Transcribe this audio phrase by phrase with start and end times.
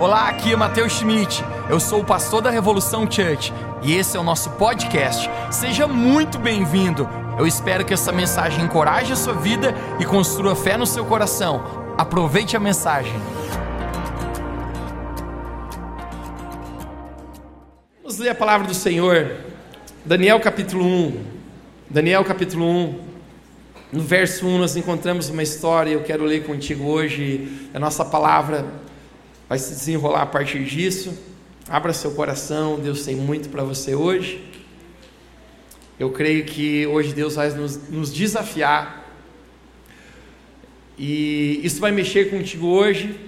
[0.00, 1.44] Olá, aqui é Matheus Schmidt.
[1.68, 5.28] Eu sou o pastor da Revolução Church e esse é o nosso podcast.
[5.50, 7.06] Seja muito bem-vindo.
[7.38, 11.94] Eu espero que essa mensagem encoraje a sua vida e construa fé no seu coração.
[11.98, 13.12] Aproveite a mensagem.
[18.02, 19.36] Vamos ler a palavra do Senhor.
[20.02, 21.24] Daniel capítulo 1.
[21.90, 23.00] Daniel capítulo 1.
[23.92, 27.68] No verso 1 nós encontramos uma história, eu quero ler contigo hoje.
[27.74, 28.64] A nossa palavra
[29.50, 31.12] vai se desenrolar a partir disso.
[31.68, 34.48] Abra seu coração, Deus tem muito para você hoje.
[35.98, 39.04] Eu creio que hoje Deus vai nos, nos desafiar.
[40.96, 43.18] E isso vai mexer contigo hoje.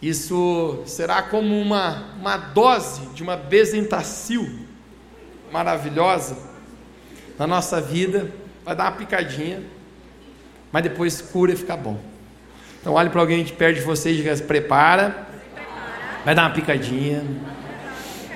[0.00, 4.66] Isso será como uma, uma dose de uma bezentacil
[5.52, 6.38] maravilhosa
[7.38, 8.32] na nossa vida.
[8.64, 9.62] Vai dar uma picadinha,
[10.72, 12.13] mas depois cura e fica bom.
[12.84, 15.26] Então olhe para alguém de perto de você e diga: prepara,
[16.22, 17.24] vai dar uma picadinha,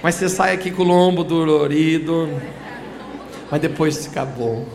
[0.03, 2.31] mas você sai aqui com o lombo dolorido,
[3.51, 4.67] mas depois fica bom.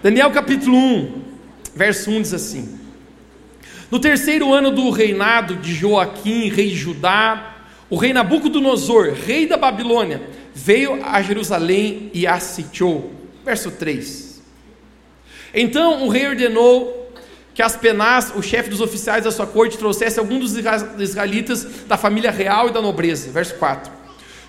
[0.00, 1.22] Daniel capítulo 1,
[1.74, 2.78] verso 1 diz assim:
[3.90, 7.56] No terceiro ano do reinado de Joaquim, rei de Judá,
[7.90, 10.22] o rei Nabucodonosor, rei da Babilônia,
[10.54, 13.10] veio a Jerusalém e a sitiou.
[13.44, 14.40] Verso 3.
[15.52, 17.05] Então o rei ordenou
[17.56, 20.62] que Aspenaz, o chefe dos oficiais da sua corte, trouxesse alguns dos
[20.98, 23.30] israelitas da família real e da nobreza.
[23.30, 23.90] Verso 4.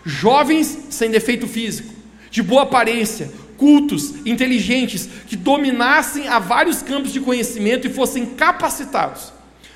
[0.03, 1.93] Jovens sem defeito físico,
[2.29, 9.31] de boa aparência, cultos, inteligentes, que dominassem a vários campos de conhecimento e fossem capacitados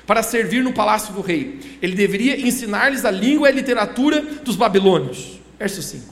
[0.06, 1.58] para servir no palácio do rei.
[1.80, 5.40] Ele deveria ensinar-lhes a língua e a literatura dos babilônios.
[5.58, 6.04] Verso 5.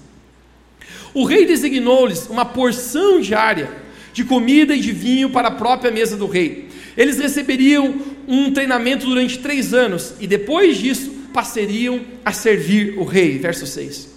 [1.13, 3.71] O rei designou-lhes uma porção diária
[4.15, 7.95] de comida e de vinho para a própria mesa do rei eles receberiam
[8.27, 13.39] um treinamento durante três anos e depois disso passariam a servir o rei.
[13.39, 14.11] Verso 6.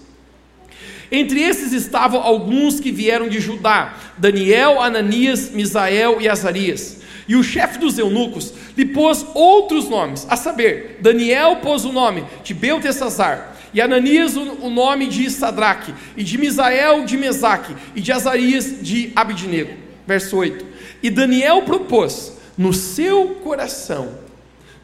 [1.11, 7.01] Entre esses estavam alguns que vieram de Judá: Daniel, Ananias, Misael e Azarias.
[7.27, 12.25] E o chefe dos eunucos lhe pôs outros nomes, a saber, Daniel pôs o nome
[12.43, 18.11] de Beltesazar, e Ananias o nome de Sadraque, e de Misael de Mesaque, e de
[18.11, 19.73] Azarias de Abidnego.
[20.05, 20.65] Verso 8.
[21.01, 24.17] E Daniel propôs no seu coração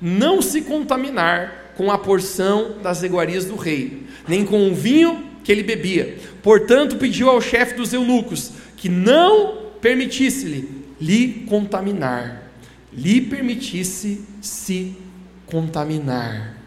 [0.02, 5.52] não se contaminar com a porção das iguarias do rei, nem com o vinho que
[5.52, 6.18] ele bebia.
[6.42, 12.52] Portanto, pediu ao chefe dos eunucos que não permitisse-lhe lhe contaminar,
[12.92, 14.96] lhe permitisse se
[15.46, 16.58] contaminar.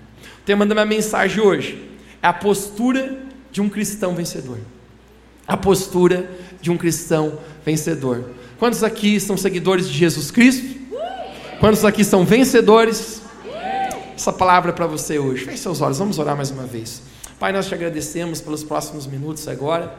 [0.40, 1.78] O tema da minha mensagem hoje
[2.22, 3.20] é a postura
[3.50, 4.58] de um cristão vencedor.
[5.46, 6.30] A postura
[6.60, 8.30] de um cristão vencedor.
[8.58, 10.81] Quantos aqui são seguidores de Jesus Cristo?
[11.62, 13.22] Quantos aqui são vencedores?
[14.16, 15.44] Essa palavra é para você hoje.
[15.44, 17.02] Feche seus olhos, vamos orar mais uma vez.
[17.38, 19.96] Pai, nós te agradecemos pelos próximos minutos agora,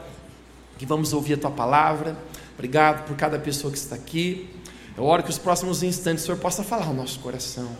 [0.76, 2.18] que vamos ouvir a tua palavra.
[2.52, 4.54] Obrigado por cada pessoa que está aqui.
[4.94, 7.70] Eu oro que os próximos instantes o Senhor possa falar ao nosso coração.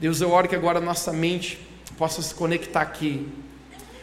[0.00, 1.64] Deus, eu oro que agora a nossa mente
[1.96, 3.28] possa se conectar aqui.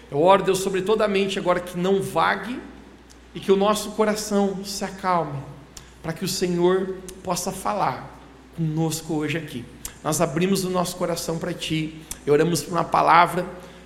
[0.09, 2.61] Eu oro, Deus, sobre toda a mente agora que não vague
[3.35, 5.37] e que o nosso coração se acalme,
[6.01, 8.12] para que o Senhor possa falar
[8.55, 9.65] conosco hoje aqui.
[10.03, 13.45] Nós abrimos o nosso coração para Ti e oramos por uma palavra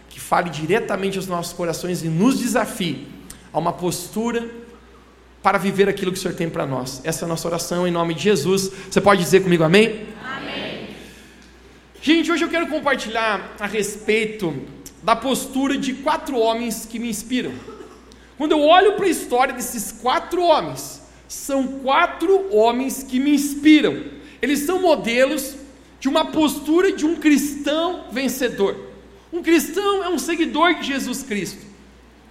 [0.09, 3.07] que fale diretamente aos nossos corações e nos desafie
[3.53, 4.49] a uma postura
[5.43, 7.01] para viver aquilo que o Senhor tem para nós.
[7.03, 8.71] Essa é a nossa oração em nome de Jesus.
[8.89, 10.07] Você pode dizer comigo amém?
[10.25, 10.89] Amém.
[12.01, 14.53] Gente, hoje eu quero compartilhar a respeito
[15.03, 17.51] da postura de quatro homens que me inspiram.
[18.37, 24.16] Quando eu olho para a história desses quatro homens, são quatro homens que me inspiram.
[24.41, 25.55] Eles são modelos
[25.99, 28.75] de uma postura de um cristão vencedor.
[29.31, 31.65] Um cristão é um seguidor de Jesus Cristo.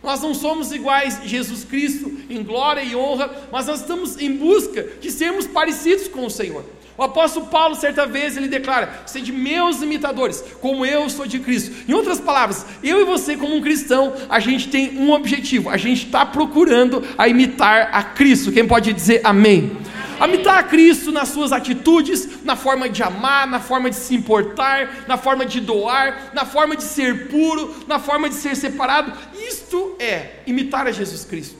[0.02, 4.32] Nós não somos iguais a Jesus Cristo em glória e honra, mas nós estamos em
[4.32, 6.64] busca de sermos parecidos com o Senhor.
[6.98, 11.74] O apóstolo Paulo, certa vez, ele declara: Sede meus imitadores, como eu sou de Cristo.
[11.86, 15.76] Em outras palavras, eu e você, como um cristão, a gente tem um objetivo: a
[15.76, 18.50] gente está procurando a imitar a Cristo.
[18.50, 19.76] Quem pode dizer amém?
[20.24, 25.04] Imitar a Cristo nas suas atitudes, na forma de amar, na forma de se importar,
[25.06, 29.12] na forma de doar, na forma de ser puro, na forma de ser separado.
[29.46, 31.56] Isto é imitar a Jesus Cristo.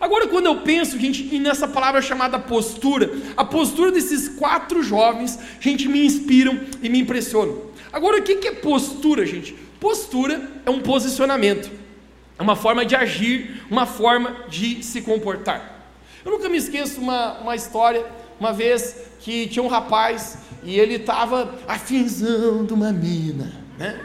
[0.00, 5.88] Agora, quando eu penso, gente, nessa palavra chamada postura, a postura desses quatro jovens, gente,
[5.88, 7.62] me inspiram e me impressionam.
[7.92, 9.54] Agora, o que é postura, gente?
[9.80, 11.70] Postura é um posicionamento,
[12.38, 15.77] é uma forma de agir, uma forma de se comportar.
[16.28, 18.04] Eu nunca me esqueço uma, uma história
[18.38, 23.98] uma vez que tinha um rapaz e ele estava afinzão de uma mina, né?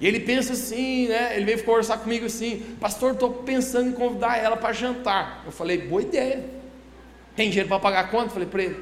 [0.00, 1.34] E ele pensa assim, né?
[1.34, 5.42] Ele veio conversar comigo assim, pastor, estou pensando em convidar ela para jantar.
[5.44, 6.48] Eu falei, boa ideia.
[7.34, 8.26] Tem dinheiro para pagar quanto?
[8.26, 8.76] Eu falei para ele.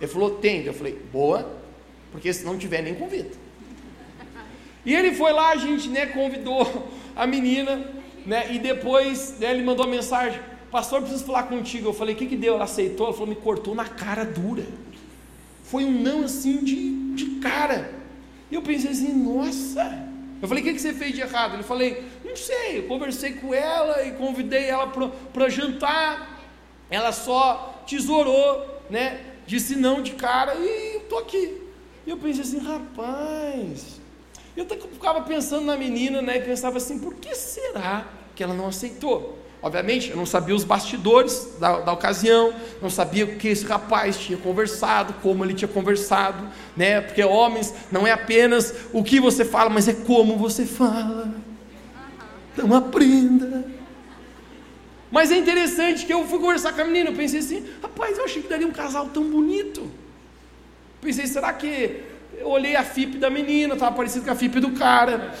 [0.00, 0.64] Ele falou, tem.
[0.64, 1.54] Eu falei, boa,
[2.10, 3.32] porque se não tiver, nem convida.
[4.86, 7.86] E ele foi lá, a gente né, convidou a menina,
[8.24, 8.50] né?
[8.50, 10.40] E depois né, ele mandou uma mensagem,
[10.74, 11.90] pastor, preciso falar contigo.
[11.90, 12.56] Eu falei, o que, que deu?
[12.56, 14.66] Ela aceitou, ela falou, me cortou na cara dura.
[15.62, 17.94] Foi um não assim de, de cara.
[18.50, 20.08] E eu pensei assim, nossa.
[20.42, 21.54] Eu falei, o que, que você fez de errado?
[21.54, 24.92] Ele falei, não sei, eu conversei com ela e convidei ela
[25.32, 26.40] para jantar.
[26.90, 29.20] Ela só tesourou, né?
[29.46, 31.62] Disse não de cara e estou aqui.
[32.04, 34.00] E eu pensei assim, rapaz.
[34.56, 36.38] Eu ficava pensando na menina, né?
[36.38, 39.43] E pensava assim, por que será que ela não aceitou?
[39.64, 42.52] Obviamente, eu não sabia os bastidores da, da, ocasião,
[42.82, 46.46] não sabia o que esse rapaz tinha conversado, como ele tinha conversado,
[46.76, 47.00] né?
[47.00, 51.34] Porque homens não é apenas o que você fala, mas é como você fala.
[52.52, 53.64] Então aprenda.
[55.10, 58.26] Mas é interessante que eu fui conversar com a menina, eu pensei assim, rapaz, eu
[58.26, 59.90] achei que daria um casal tão bonito.
[61.00, 62.02] Pensei, será que
[62.36, 65.32] eu olhei a FIP da menina, estava parecido com a FIP do cara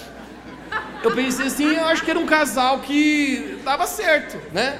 [1.04, 4.78] eu pensei assim, eu acho que era um casal que dava certo, né?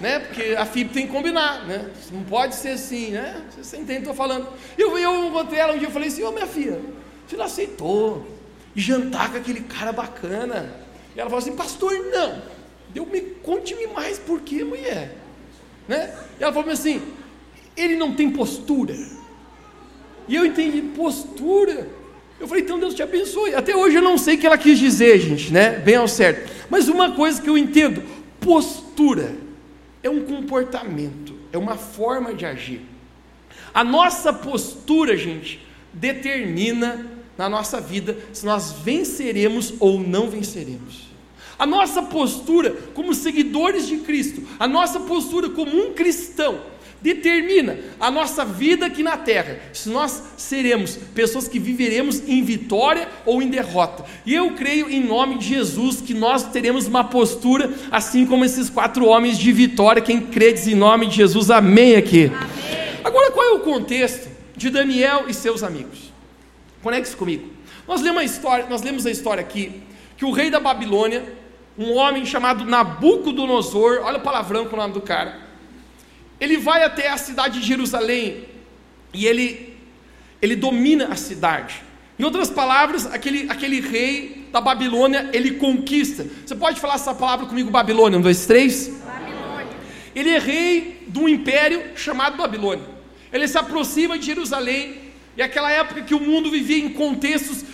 [0.00, 0.20] né?
[0.20, 1.90] Porque a FIP tem que combinar, né?
[2.10, 3.42] Não pode ser assim, né?
[3.56, 4.48] Você entende o que eu estou falando.
[4.76, 6.80] Eu, eu encontrei ela um dia e falei assim, ô oh, minha filha,
[7.26, 8.26] você não aceitou
[8.74, 10.74] jantar com aquele cara bacana.
[11.14, 12.42] E ela falou assim, pastor, não.
[12.94, 15.16] Eu me conte-me mais por que, mulher.
[15.88, 16.14] Né?
[16.38, 17.02] E ela falou assim,
[17.76, 18.94] ele não tem postura.
[20.28, 21.88] E eu entendi, postura.
[22.38, 23.54] Eu falei, então Deus te abençoe.
[23.54, 25.78] Até hoje eu não sei o que ela quis dizer, gente, né?
[25.78, 26.52] Bem ao certo.
[26.68, 28.02] Mas uma coisa que eu entendo:
[28.40, 29.34] postura
[30.02, 32.82] é um comportamento, é uma forma de agir.
[33.72, 37.06] A nossa postura, gente, determina
[37.36, 41.06] na nossa vida se nós venceremos ou não venceremos.
[41.58, 46.60] A nossa postura como seguidores de Cristo, a nossa postura como um cristão,
[47.00, 53.08] determina a nossa vida aqui na terra, se nós seremos pessoas que viveremos em vitória
[53.24, 54.04] ou em derrota.
[54.24, 58.70] E eu creio em nome de Jesus que nós teremos uma postura assim como esses
[58.70, 60.02] quatro homens de vitória.
[60.02, 62.26] Quem crê diz em nome de Jesus, amém aqui.
[62.26, 62.86] Amém.
[63.04, 66.12] Agora, qual é o contexto de Daniel e seus amigos?
[66.82, 67.48] Conecte-se comigo.
[67.86, 69.82] Nós lemos a história, nós lemos a história aqui
[70.16, 71.22] que o rei da Babilônia,
[71.78, 75.45] um homem chamado Nabucodonosor, olha o palavrão com o nome do cara,
[76.40, 78.44] ele vai até a cidade de Jerusalém
[79.12, 79.76] e ele,
[80.40, 81.82] ele domina a cidade.
[82.18, 86.26] Em outras palavras, aquele, aquele rei da Babilônia, ele conquista.
[86.44, 88.18] Você pode falar essa palavra comigo, Babilônia?
[88.18, 88.88] Um, dois, três.
[89.04, 89.76] Babilônia.
[90.14, 92.84] Ele é rei de um império chamado Babilônia.
[93.30, 95.06] Ele se aproxima de Jerusalém,
[95.36, 97.64] e aquela época que o mundo vivia em contextos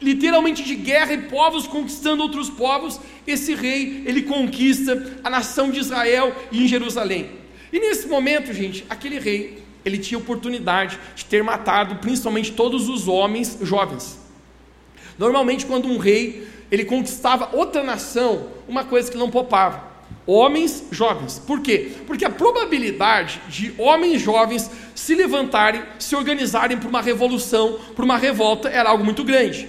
[0.00, 5.80] literalmente de guerra e povos conquistando outros povos, esse rei, ele conquista a nação de
[5.80, 7.43] Israel e em Jerusalém.
[7.74, 13.08] E nesse momento, gente, aquele rei, ele tinha oportunidade de ter matado principalmente todos os
[13.08, 14.16] homens jovens.
[15.18, 19.82] Normalmente, quando um rei ele conquistava outra nação, uma coisa que não poupava:
[20.24, 21.40] homens jovens.
[21.40, 21.90] Por quê?
[22.06, 28.16] Porque a probabilidade de homens jovens se levantarem, se organizarem para uma revolução, para uma
[28.16, 29.68] revolta, era algo muito grande.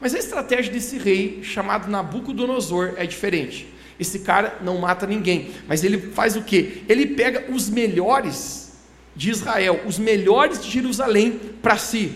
[0.00, 3.66] Mas a estratégia desse rei, chamado Nabucodonosor, é diferente.
[3.98, 6.82] Esse cara não mata ninguém, mas ele faz o que?
[6.88, 8.80] Ele pega os melhores
[9.14, 12.14] de Israel, os melhores de Jerusalém para si.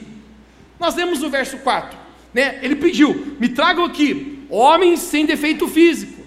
[0.80, 1.98] Nós lemos o verso 4,
[2.32, 2.58] né?
[2.62, 6.24] Ele pediu: "Me tragam aqui homens sem defeito físico".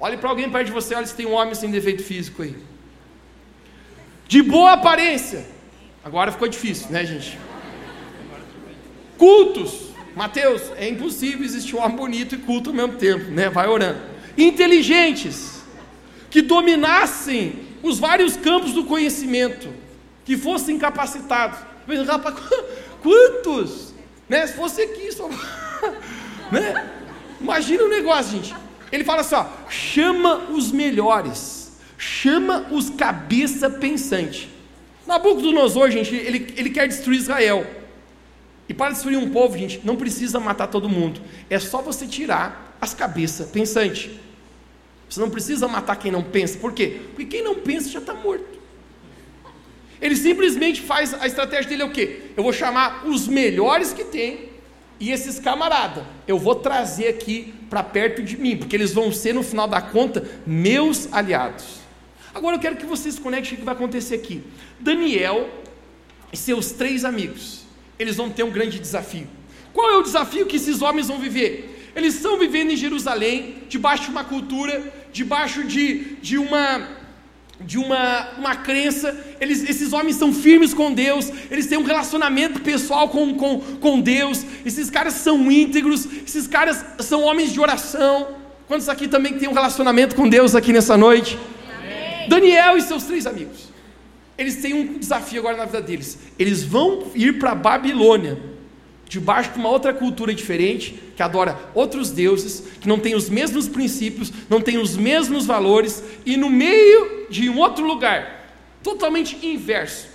[0.00, 2.56] Olhe para alguém perto de você, olha se tem um homem sem defeito físico aí.
[4.26, 5.44] De boa aparência.
[6.04, 7.38] Agora ficou difícil, né, gente?
[9.16, 9.88] Cultos.
[10.14, 13.48] Mateus, é impossível existir um homem bonito e culto ao mesmo tempo, né?
[13.48, 14.07] Vai orando
[14.38, 15.60] inteligentes,
[16.30, 19.68] que dominassem os vários campos do conhecimento,
[20.24, 21.58] que fossem capacitados.
[22.06, 22.36] Rapaz,
[23.02, 23.94] quantos?
[24.28, 24.46] Né?
[24.46, 25.28] Se fosse aqui, só...
[26.52, 26.90] né?
[27.40, 28.54] Imagina o negócio, gente.
[28.92, 34.50] Ele fala assim: ó, chama os melhores, chama os cabeça pensante.
[35.06, 37.66] Nabucodonosor, gente, ele, ele quer destruir Israel.
[38.68, 41.20] E para destruir um povo, gente, não precisa matar todo mundo.
[41.48, 44.10] É só você tirar as cabeças pensantes.
[45.08, 46.58] Você não precisa matar quem não pensa.
[46.58, 47.00] Por quê?
[47.14, 48.58] Porque quem não pensa já está morto.
[50.00, 52.20] Ele simplesmente faz a estratégia dele é o quê?
[52.36, 54.48] Eu vou chamar os melhores que tem
[55.00, 59.32] e esses camaradas eu vou trazer aqui para perto de mim, porque eles vão ser
[59.32, 61.78] no final da conta meus aliados.
[62.34, 64.42] Agora eu quero que vocês conectem o que vai acontecer aqui.
[64.78, 65.48] Daniel
[66.32, 67.64] e seus três amigos,
[67.98, 69.26] eles vão ter um grande desafio.
[69.72, 71.90] Qual é o desafio que esses homens vão viver?
[71.94, 76.96] Eles estão vivendo em Jerusalém, debaixo de uma cultura, debaixo de, de uma
[77.60, 82.60] de uma, uma crença, eles, esses homens são firmes com Deus, eles têm um relacionamento
[82.60, 88.28] pessoal com, com, com Deus, esses caras são íntegros, esses caras são homens de oração.
[88.68, 91.36] Quantos aqui também têm um relacionamento com Deus aqui nessa noite?
[91.76, 92.28] Amém.
[92.28, 93.68] Daniel e seus três amigos
[94.38, 96.16] eles têm um desafio agora na vida deles.
[96.38, 98.38] Eles vão ir para a Babilônia,
[99.08, 103.66] debaixo de uma outra cultura diferente, que adora outros deuses, que não tem os mesmos
[103.66, 110.08] princípios, não tem os mesmos valores, e no meio de um outro lugar, totalmente inverso,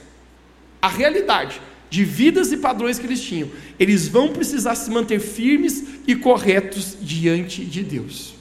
[0.81, 1.59] a realidade
[1.89, 6.97] de vidas e padrões que eles tinham, eles vão precisar se manter firmes e corretos
[7.01, 8.33] diante de Deus.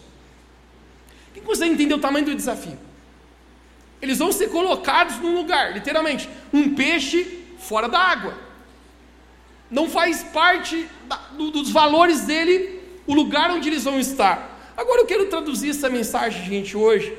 [1.35, 2.79] Quem consegue entender o tamanho do desafio?
[4.01, 8.52] Eles vão ser colocados num lugar, literalmente, um peixe fora da água.
[9.73, 14.73] Não faz parte da, do, dos valores dele o lugar onde eles vão estar.
[14.77, 17.13] Agora eu quero traduzir essa mensagem, gente, hoje.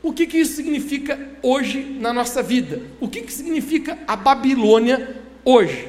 [0.00, 2.80] O que, que isso significa hoje na nossa vida?
[3.00, 5.88] O que, que significa a Babilônia hoje?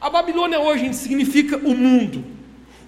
[0.00, 2.24] A Babilônia hoje gente, significa o mundo.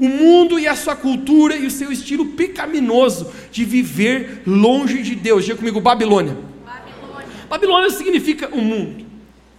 [0.01, 5.15] O mundo e a sua cultura e o seu estilo pecaminoso de viver longe de
[5.15, 5.45] Deus.
[5.45, 6.37] Diga comigo, Babilônia.
[7.49, 9.05] Babilônia significa o mundo.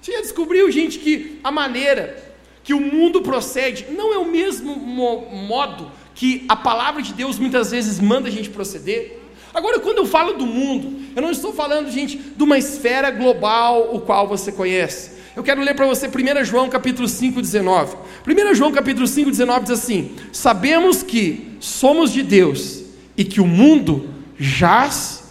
[0.01, 2.32] Você já descobriu, gente, que a maneira
[2.63, 7.37] que o mundo procede não é o mesmo mo modo que a palavra de Deus
[7.37, 9.19] muitas vezes manda a gente proceder?
[9.53, 13.93] Agora, quando eu falo do mundo, eu não estou falando, gente, de uma esfera global
[13.93, 15.11] o qual você conhece.
[15.35, 17.97] Eu quero ler para você 1 João capítulo 5, 19.
[18.27, 22.83] 1 João capítulo 5, 19 diz assim: Sabemos que somos de Deus
[23.17, 25.23] e que o mundo jaz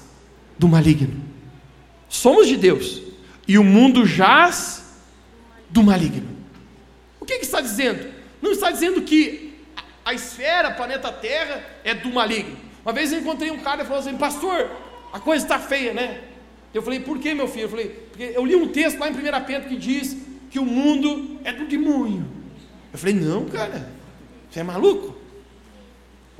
[0.58, 1.20] do maligno.
[2.08, 3.02] Somos de Deus
[3.46, 4.84] e o mundo jaz
[5.70, 6.31] do maligno.
[7.22, 8.12] O que, que está dizendo?
[8.42, 9.54] Não está dizendo que
[10.04, 12.56] a esfera, planeta Terra, é do maligno.
[12.84, 14.68] Uma vez eu encontrei um cara e falou assim: Pastor,
[15.12, 16.20] a coisa está feia, né?
[16.74, 17.66] Eu falei: Por que, meu filho?
[17.66, 20.16] Eu falei: Porque eu li um texto lá em 1 Pedro que diz
[20.50, 22.26] que o mundo é do demônio.
[22.92, 23.88] Eu falei: Não, cara,
[24.50, 25.14] você é maluco?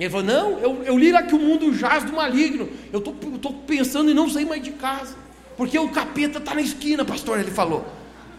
[0.01, 2.69] Ele falou: Não, eu, eu li lá que o mundo jaz do maligno.
[2.93, 5.15] Eu estou pensando em não sair mais de casa.
[5.57, 7.87] Porque o capeta está na esquina, pastor, ele falou.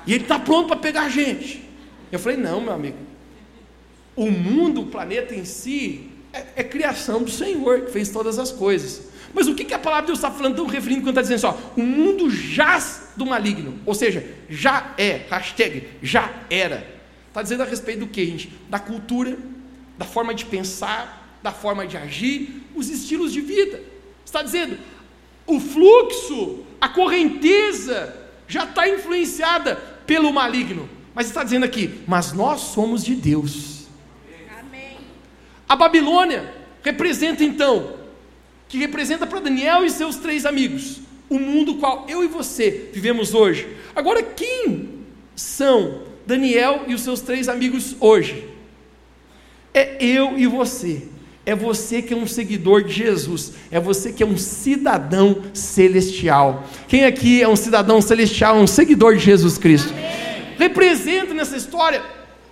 [0.05, 1.71] E ele está pronto para pegar a gente.
[2.13, 2.97] Eu falei, não, meu amigo.
[4.15, 8.51] O mundo, o planeta em si, é, é criação do Senhor, que fez todas as
[8.51, 9.07] coisas.
[9.33, 11.39] Mas o que, que a palavra de Deus está falando, tão referindo quando está dizendo
[11.39, 16.87] só, o mundo jaz do maligno, ou seja, já é, hashtag, já era.
[17.29, 18.53] Está dizendo a respeito do que, gente?
[18.69, 19.35] Da cultura,
[19.97, 23.81] da forma de pensar, da forma de agir, os estilos de vida.
[24.23, 24.77] Está dizendo,
[25.47, 28.15] o fluxo, a correnteza
[28.47, 30.87] já está influenciada pelo maligno.
[31.13, 33.83] Mas está dizendo aqui, mas nós somos de Deus.
[34.59, 34.97] Amém.
[35.67, 37.95] A Babilônia representa então,
[38.67, 43.33] que representa para Daniel e seus três amigos, o mundo qual eu e você vivemos
[43.33, 43.67] hoje.
[43.95, 44.89] Agora, quem
[45.35, 48.49] são Daniel e os seus três amigos hoje?
[49.73, 51.07] É eu e você.
[51.45, 56.63] É você que é um seguidor de Jesus, é você que é um cidadão celestial.
[56.87, 59.91] Quem aqui é um cidadão celestial, um seguidor de Jesus Cristo?
[59.91, 60.32] Amém.
[60.57, 62.03] Representa nessa história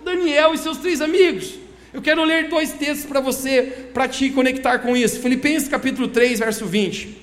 [0.04, 1.54] Daniel e seus três amigos.
[1.92, 5.20] Eu quero ler dois textos para você, para te conectar com isso.
[5.20, 7.18] Filipenses capítulo 3, verso 20.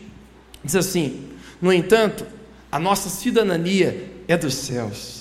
[0.64, 1.30] Diz assim:
[1.62, 2.26] No entanto,
[2.72, 5.20] a nossa cidadania é dos céus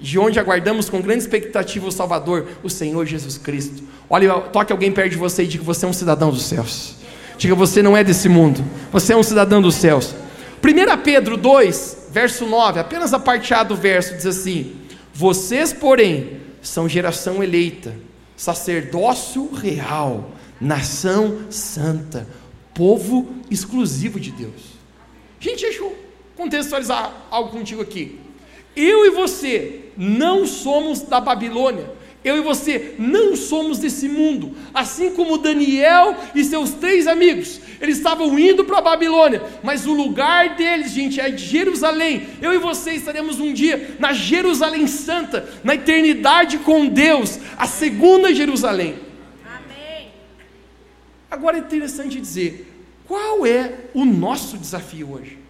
[0.00, 3.82] de onde aguardamos com grande expectativa o Salvador, o Senhor Jesus Cristo.
[4.08, 6.96] Olha, toque alguém perto de você e diga: Você é um cidadão dos céus.
[7.38, 10.14] Diga: Você não é desse mundo, você é um cidadão dos céus.
[10.62, 14.76] 1 Pedro 2, verso 9, apenas a parte A do verso diz assim:
[15.14, 17.94] Vocês, porém, são geração eleita,
[18.36, 22.26] sacerdócio real, nação santa,
[22.74, 24.74] povo exclusivo de Deus.
[25.38, 25.96] Gente, deixa eu
[26.36, 28.18] contextualizar algo contigo aqui.
[28.74, 31.92] Eu e você não somos da Babilônia.
[32.24, 37.98] Eu e você não somos desse mundo, assim como Daniel e seus três amigos, eles
[37.98, 42.26] estavam indo para a Babilônia, mas o lugar deles, gente, é de Jerusalém.
[42.40, 48.34] Eu e você estaremos um dia na Jerusalém Santa, na eternidade com Deus, a segunda
[48.34, 48.94] Jerusalém.
[49.44, 50.08] Amém.
[51.30, 52.72] Agora é interessante dizer,
[53.06, 55.43] qual é o nosso desafio hoje?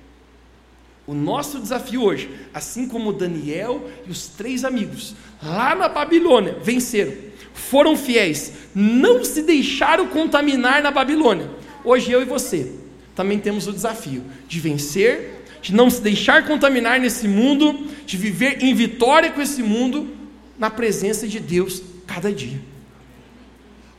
[1.06, 7.12] O nosso desafio hoje, assim como Daniel e os três amigos, lá na Babilônia, venceram,
[7.52, 11.50] foram fiéis, não se deixaram contaminar na Babilônia.
[11.84, 12.72] Hoje eu e você
[13.14, 18.62] também temos o desafio de vencer, de não se deixar contaminar nesse mundo, de viver
[18.62, 20.08] em vitória com esse mundo,
[20.58, 22.60] na presença de Deus cada dia.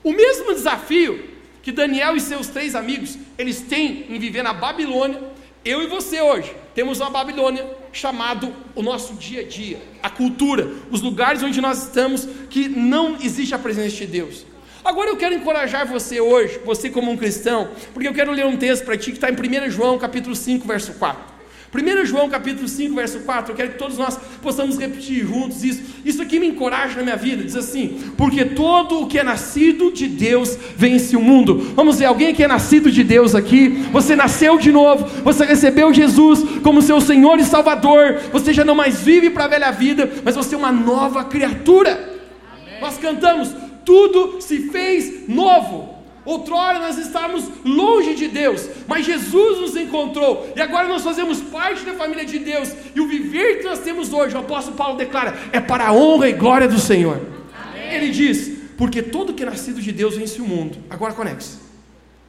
[0.04, 1.24] O mesmo desafio
[1.62, 5.20] que Daniel e seus três amigos eles têm em viver na Babilônia,
[5.66, 10.70] eu e você hoje temos uma Babilônia chamado o nosso dia a dia, a cultura,
[10.92, 14.46] os lugares onde nós estamos que não existe a presença de Deus.
[14.84, 18.56] Agora eu quero encorajar você hoje, você como um cristão, porque eu quero ler um
[18.56, 21.35] texto para ti que está em 1 João capítulo 5, verso 4.
[21.76, 25.82] 1 João capítulo 5, verso 4, eu quero que todos nós possamos repetir juntos isso.
[26.06, 27.44] Isso aqui me encoraja na minha vida.
[27.44, 31.74] Diz assim: porque todo o que é nascido de Deus vence o mundo.
[31.76, 35.94] Vamos ver, alguém que é nascido de Deus aqui, você nasceu de novo, você recebeu
[35.94, 40.10] Jesus como seu Senhor e Salvador, você já não mais vive para a velha vida,
[40.24, 41.92] mas você é uma nova criatura.
[41.92, 42.80] Amém.
[42.82, 43.54] Nós cantamos,
[43.84, 45.95] tudo se fez novo.
[46.26, 51.86] Outrora nós estávamos longe de Deus, mas Jesus nos encontrou e agora nós fazemos parte
[51.86, 52.74] da família de Deus.
[52.96, 56.28] E o viver que nós temos hoje, o apóstolo Paulo declara, é para a honra
[56.28, 57.22] e glória do Senhor.
[57.54, 57.94] Amém.
[57.94, 60.78] Ele diz: porque todo que é nascido de Deus vence o mundo.
[60.90, 61.48] Agora conecte.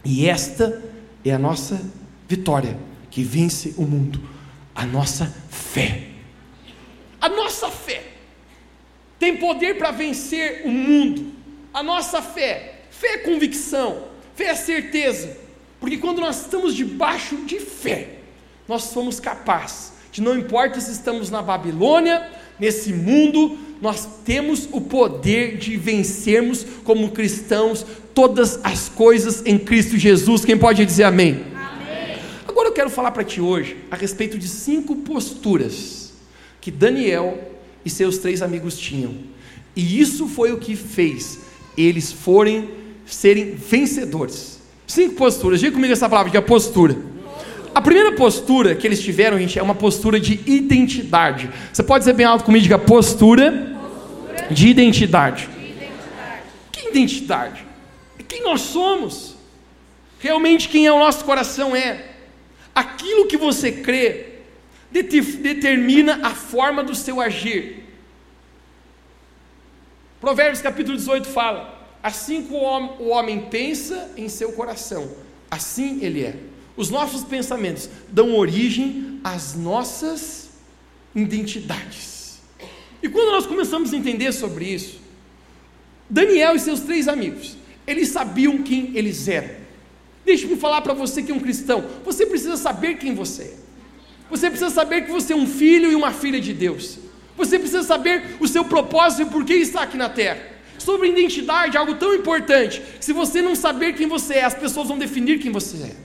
[0.05, 0.83] E esta
[1.25, 1.81] é a nossa
[2.29, 2.79] vitória
[3.11, 4.21] que vence o mundo,
[4.75, 6.09] a nossa fé.
[7.19, 8.05] A nossa fé
[9.19, 11.33] tem poder para vencer o mundo.
[11.73, 15.37] A nossa fé Fé é convicção, fé é certeza,
[15.79, 18.09] porque quando nós estamos debaixo de fé,
[18.67, 22.27] nós somos capazes de, não importa se estamos na Babilônia,
[22.59, 27.85] nesse mundo, nós temos o poder de vencermos como cristãos
[28.15, 30.43] todas as coisas em Cristo Jesus.
[30.43, 31.45] Quem pode dizer amém?
[31.55, 32.19] amém.
[32.49, 36.15] Agora eu quero falar para ti hoje a respeito de cinco posturas
[36.63, 37.39] que Daniel
[37.85, 39.15] e seus três amigos tinham.
[39.77, 41.41] E isso foi o que fez
[41.77, 42.71] eles forem
[43.07, 44.61] serem vencedores.
[44.87, 46.97] Cinco posturas, diga comigo essa palavra, que é postura.
[47.75, 51.51] A primeira postura que eles tiveram, gente, é uma postura de identidade.
[51.73, 55.47] Você pode dizer bem alto comigo, diga postura, postura de, identidade.
[55.47, 56.43] de identidade.
[56.73, 57.67] Que identidade?
[58.27, 59.37] Quem nós somos?
[60.19, 62.13] Realmente quem é o nosso coração é.
[62.75, 64.37] Aquilo que você crê
[64.91, 67.85] determina a forma do seu agir.
[70.21, 71.76] Provérbios capítulo 18 fala:
[72.07, 75.11] Assim como o homem pensa em seu coração,
[75.51, 76.37] assim ele é.
[76.77, 80.51] Os nossos pensamentos dão origem às nossas
[81.17, 82.39] identidades.
[83.03, 85.01] E quando nós começamos a entender sobre isso,
[86.09, 89.51] Daniel e seus três amigos, eles sabiam quem eles eram.
[90.25, 93.55] Deixe-me falar para você que é um cristão, você precisa saber quem você é.
[94.31, 97.01] Você precisa saber que você é um filho e uma filha de Deus.
[97.37, 101.77] Você precisa saber o seu propósito e por que está aqui na terra sobre identidade,
[101.77, 102.83] algo tão importante.
[103.01, 105.97] Se você não saber quem você é, as pessoas vão definir quem você é.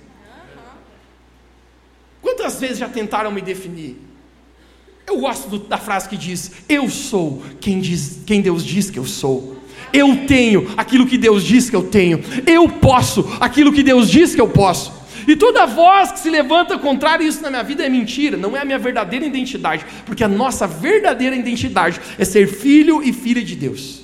[2.21, 3.97] Quantas vezes já tentaram me definir?
[5.07, 8.99] Eu gosto do, da frase que diz: Eu sou quem, diz, quem Deus diz que
[8.99, 9.57] eu sou.
[9.91, 12.23] Eu tenho aquilo que Deus diz que eu tenho.
[12.47, 15.01] Eu posso aquilo que Deus diz que eu posso.
[15.27, 18.55] E toda voz que se levanta contrário a isso na minha vida é mentira, não
[18.55, 23.43] é a minha verdadeira identidade, porque a nossa verdadeira identidade é ser filho e filha
[23.43, 24.00] de Deus.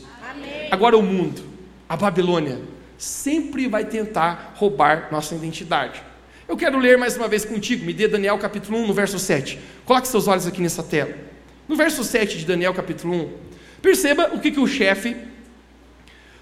[0.71, 1.43] Agora, o mundo,
[1.87, 2.59] a Babilônia,
[2.97, 6.01] sempre vai tentar roubar nossa identidade.
[6.47, 9.59] Eu quero ler mais uma vez contigo, me dê Daniel capítulo 1, no verso 7.
[9.85, 11.13] Coloque seus olhos aqui nessa tela.
[11.67, 13.29] No verso 7 de Daniel capítulo 1,
[13.81, 15.15] perceba o que, que o chefe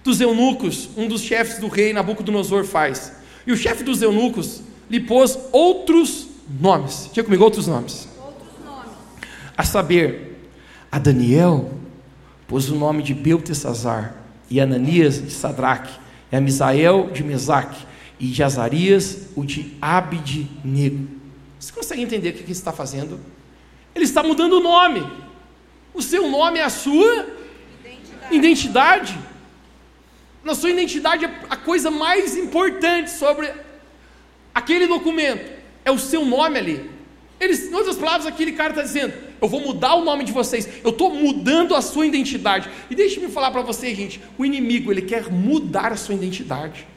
[0.03, 3.13] dos eunucos, um dos chefes do rei Nabucodonosor, faz.
[3.45, 7.09] E o chefe dos eunucos lhe pôs outros nomes.
[7.11, 8.07] Tinha comigo outros nomes.
[8.23, 8.91] Outros nomes.
[9.57, 10.38] A saber,
[10.91, 11.71] a Daniel
[12.47, 14.15] pôs o nome de Beltesazar,
[14.49, 15.93] e Ananias de Sadraque,
[16.31, 17.86] e a Misael de Mesaque,
[18.19, 21.08] e de Azarias o de Abidnego.
[21.60, 23.19] Você consegue entender o que ele está fazendo?
[23.93, 25.05] Ele está mudando o nome.
[25.93, 27.25] O seu nome é a sua
[27.79, 28.36] identidade.
[28.36, 29.19] identidade.
[30.43, 33.51] Na sua identidade, a coisa mais importante sobre
[34.53, 35.51] aquele documento
[35.84, 36.94] é o seu nome ali.
[37.39, 40.67] Eles, em outras palavras, aquele cara está dizendo: eu vou mudar o nome de vocês,
[40.83, 42.69] eu estou mudando a sua identidade.
[42.89, 46.87] E deixe-me falar para vocês, gente: o inimigo, ele quer mudar a sua identidade.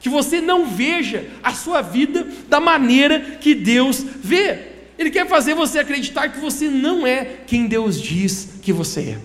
[0.00, 4.74] Que você não veja a sua vida da maneira que Deus vê.
[4.98, 9.18] Ele quer fazer você acreditar que você não é quem Deus diz que você é.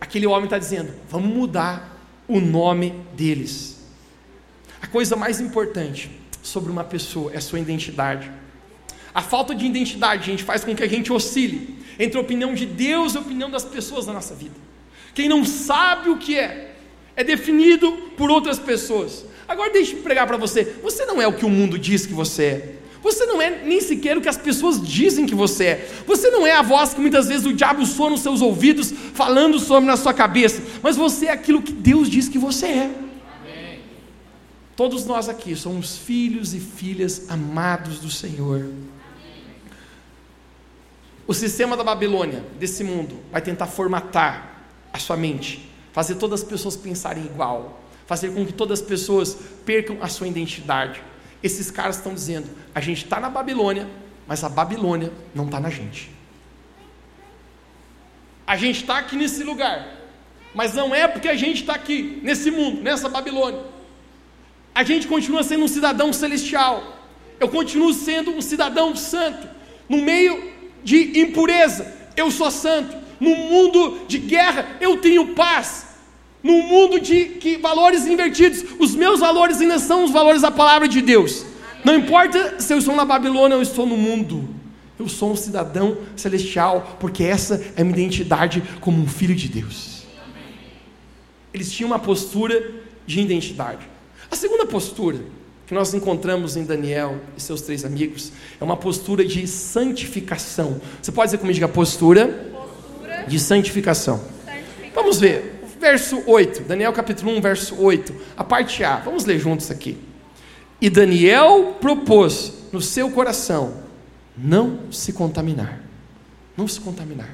[0.00, 1.96] Aquele homem está dizendo: vamos mudar
[2.28, 3.76] o nome deles.
[4.80, 6.10] A coisa mais importante
[6.46, 8.30] sobre uma pessoa é sua identidade.
[9.12, 12.64] A falta de identidade, gente, faz com que a gente oscile entre a opinião de
[12.64, 14.54] Deus e a opinião das pessoas na nossa vida.
[15.14, 16.74] Quem não sabe o que é,
[17.16, 19.24] é definido por outras pessoas.
[19.48, 22.42] Agora deixe-me pregar para você: você não é o que o mundo diz que você
[22.44, 22.72] é.
[23.02, 25.88] Você não é nem sequer o que as pessoas dizem que você é.
[26.06, 29.58] Você não é a voz que muitas vezes o diabo soa nos seus ouvidos, falando
[29.58, 30.62] sobre na sua cabeça.
[30.82, 33.05] Mas você é aquilo que Deus diz que você é.
[34.76, 38.70] Todos nós aqui somos filhos e filhas amados do Senhor.
[41.26, 46.46] O sistema da Babilônia, desse mundo, vai tentar formatar a sua mente, fazer todas as
[46.46, 51.02] pessoas pensarem igual, fazer com que todas as pessoas percam a sua identidade.
[51.42, 53.88] Esses caras estão dizendo: a gente está na Babilônia,
[54.26, 56.10] mas a Babilônia não está na gente.
[58.46, 59.88] A gente está aqui nesse lugar,
[60.54, 63.75] mas não é porque a gente está aqui, nesse mundo, nessa Babilônia.
[64.76, 66.98] A gente continua sendo um cidadão celestial.
[67.40, 69.48] Eu continuo sendo um cidadão santo.
[69.88, 70.52] No meio
[70.84, 72.94] de impureza, eu sou santo.
[73.18, 75.86] No mundo de guerra, eu tenho paz
[76.42, 78.62] num mundo de que, valores invertidos.
[78.78, 81.46] Os meus valores ainda são os valores da palavra de Deus.
[81.82, 84.46] Não importa se eu estou na Babilônia ou estou no mundo.
[84.98, 89.48] Eu sou um cidadão celestial, porque essa é a minha identidade como um filho de
[89.48, 90.02] Deus.
[91.54, 92.74] Eles tinham uma postura
[93.06, 93.95] de identidade.
[94.30, 95.18] A segunda postura
[95.66, 100.80] que nós encontramos em Daniel e seus três amigos é uma postura de santificação.
[101.02, 104.18] Você pode dizer comigo a postura, postura de santificação.
[104.44, 104.92] santificação.
[104.94, 109.70] Vamos ver verso 8, Daniel capítulo 1, verso 8, a parte A, vamos ler juntos
[109.70, 109.98] aqui.
[110.80, 113.84] E Daniel propôs no seu coração
[114.36, 115.80] não se contaminar.
[116.56, 117.30] Não se contaminar.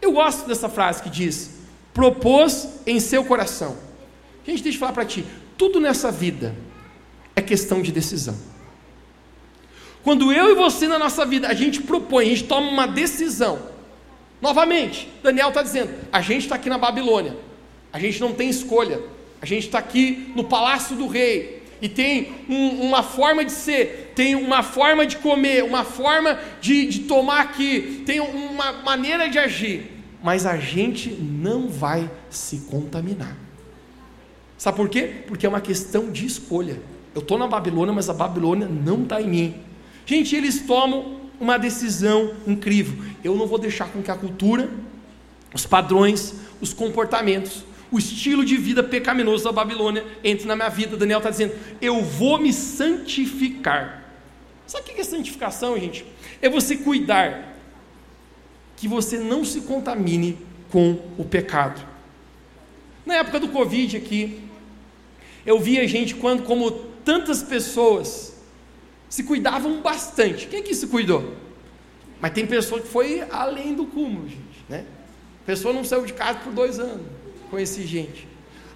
[0.00, 1.50] Eu gosto dessa frase que diz:
[1.92, 3.76] propôs em seu coração.
[4.46, 5.24] Gente, deixa eu falar para ti:
[5.56, 6.54] tudo nessa vida
[7.34, 8.36] é questão de decisão.
[10.02, 13.74] Quando eu e você na nossa vida, a gente propõe, a gente toma uma decisão,
[14.44, 17.34] Novamente, Daniel está dizendo: a gente está aqui na Babilônia,
[17.90, 19.00] a gente não tem escolha,
[19.40, 24.12] a gente está aqui no palácio do rei, e tem um, uma forma de ser,
[24.14, 29.38] tem uma forma de comer, uma forma de, de tomar aqui, tem uma maneira de
[29.38, 29.90] agir,
[30.22, 33.43] mas a gente não vai se contaminar.
[34.56, 35.22] Sabe por quê?
[35.26, 36.80] Porque é uma questão de escolha.
[37.14, 39.54] Eu estou na Babilônia, mas a Babilônia não está em mim.
[40.06, 43.04] Gente, eles tomam uma decisão incrível.
[43.22, 44.68] Eu não vou deixar com que a cultura,
[45.54, 50.96] os padrões, os comportamentos, o estilo de vida pecaminoso da Babilônia entre na minha vida.
[50.96, 54.02] Daniel está dizendo: eu vou me santificar.
[54.66, 56.04] Sabe o que é santificação, gente?
[56.40, 57.54] É você cuidar
[58.76, 60.38] que você não se contamine
[60.70, 61.80] com o pecado.
[63.04, 64.42] Na época do Covid aqui,
[65.44, 66.70] eu via gente quando, como
[67.04, 68.34] tantas pessoas,
[69.08, 70.46] se cuidavam bastante.
[70.46, 71.34] Quem que se cuidou?
[72.20, 74.64] Mas tem pessoa que foi além do cúmulo, gente.
[74.68, 74.84] Né?
[75.42, 77.06] A pessoa não saiu de casa por dois anos.
[77.50, 78.26] Conheci gente.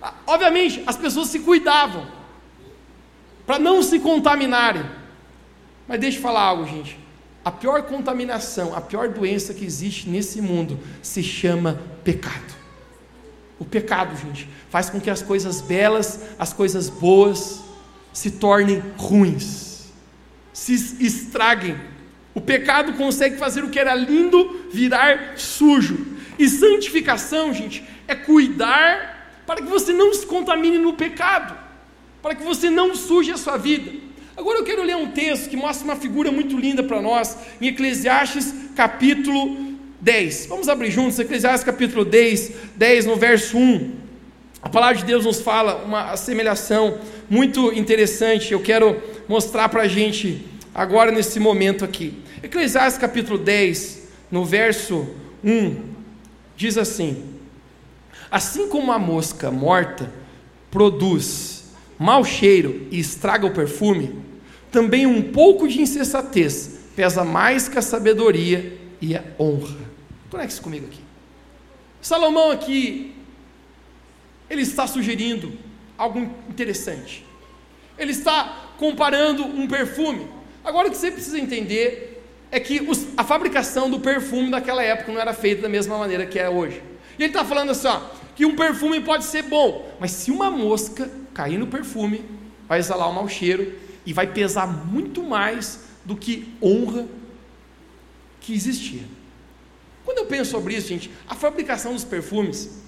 [0.02, 2.06] Ah, obviamente, as pessoas se cuidavam
[3.46, 4.84] para não se contaminarem.
[5.88, 6.98] Mas deixa eu falar algo, gente.
[7.42, 12.57] A pior contaminação, a pior doença que existe nesse mundo se chama pecado.
[13.58, 17.60] O pecado, gente, faz com que as coisas belas, as coisas boas,
[18.12, 19.68] se tornem ruins
[20.58, 21.76] se estraguem.
[22.34, 26.18] O pecado consegue fazer o que era lindo virar sujo.
[26.38, 31.56] E santificação, gente, é cuidar para que você não se contamine no pecado,
[32.20, 33.90] para que você não suje a sua vida.
[34.36, 37.68] Agora eu quero ler um texto que mostra uma figura muito linda para nós, em
[37.68, 39.67] Eclesiastes capítulo
[40.00, 40.46] 10.
[40.46, 43.92] Vamos abrir juntos, Eclesiastes capítulo 10, 10 no verso 1.
[44.62, 48.52] A palavra de Deus nos fala uma assemelhação muito interessante.
[48.52, 52.22] Eu quero mostrar para a gente agora nesse momento aqui.
[52.42, 55.06] Eclesiastes capítulo 10, no verso
[55.42, 55.76] 1,
[56.56, 57.24] diz assim:
[58.30, 60.12] Assim como a mosca morta
[60.70, 61.64] produz
[61.98, 64.14] mau cheiro e estraga o perfume,
[64.70, 69.87] também um pouco de insensatez pesa mais que a sabedoria e a honra.
[70.30, 71.00] Conecte-se comigo aqui.
[72.00, 73.14] Salomão aqui,
[74.48, 75.52] ele está sugerindo
[75.96, 77.24] algo interessante.
[77.98, 80.28] Ele está comparando um perfume.
[80.64, 85.12] Agora o que você precisa entender é que os, a fabricação do perfume daquela época
[85.12, 86.82] não era feita da mesma maneira que é hoje.
[87.18, 88.00] E ele está falando assim, ó,
[88.36, 92.24] que um perfume pode ser bom, mas se uma mosca cair no perfume,
[92.68, 93.72] vai exalar um mau cheiro
[94.06, 97.06] e vai pesar muito mais do que honra
[98.40, 99.02] que existia.
[100.28, 102.82] Penso sobre isso, gente, a fabricação dos perfumes,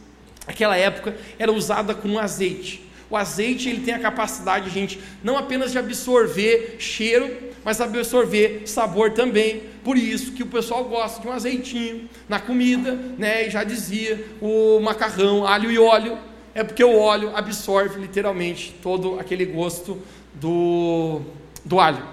[0.46, 2.88] naquela época, era usada com azeite.
[3.08, 9.10] O azeite ele tem a capacidade, gente, não apenas de absorver cheiro, mas absorver sabor
[9.10, 9.62] também.
[9.82, 13.48] Por isso que o pessoal gosta de um azeitinho na comida, né?
[13.48, 16.16] E já dizia o macarrão, alho e óleo,
[16.54, 20.00] é porque o óleo absorve literalmente todo aquele gosto
[20.34, 21.20] do
[21.64, 22.04] do alho.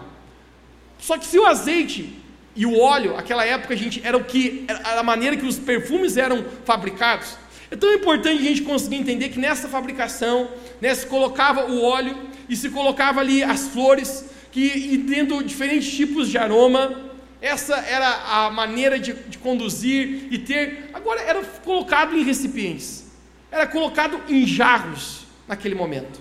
[0.99, 2.19] Só que se o azeite
[2.57, 6.17] e o óleo, aquela época, gente, era o que era a maneira que os perfumes
[6.17, 7.37] eram fabricados.
[7.69, 10.49] É tão importante a gente conseguir entender que nessa fabricação,
[10.81, 12.17] né, se colocava o óleo
[12.49, 17.05] e se colocava ali as flores, que e tendo diferentes tipos de aroma.
[17.39, 20.89] Essa era a maneira de, de conduzir e ter.
[20.95, 23.05] Agora era colocado em recipientes,
[23.51, 26.19] era colocado em jarros naquele momento.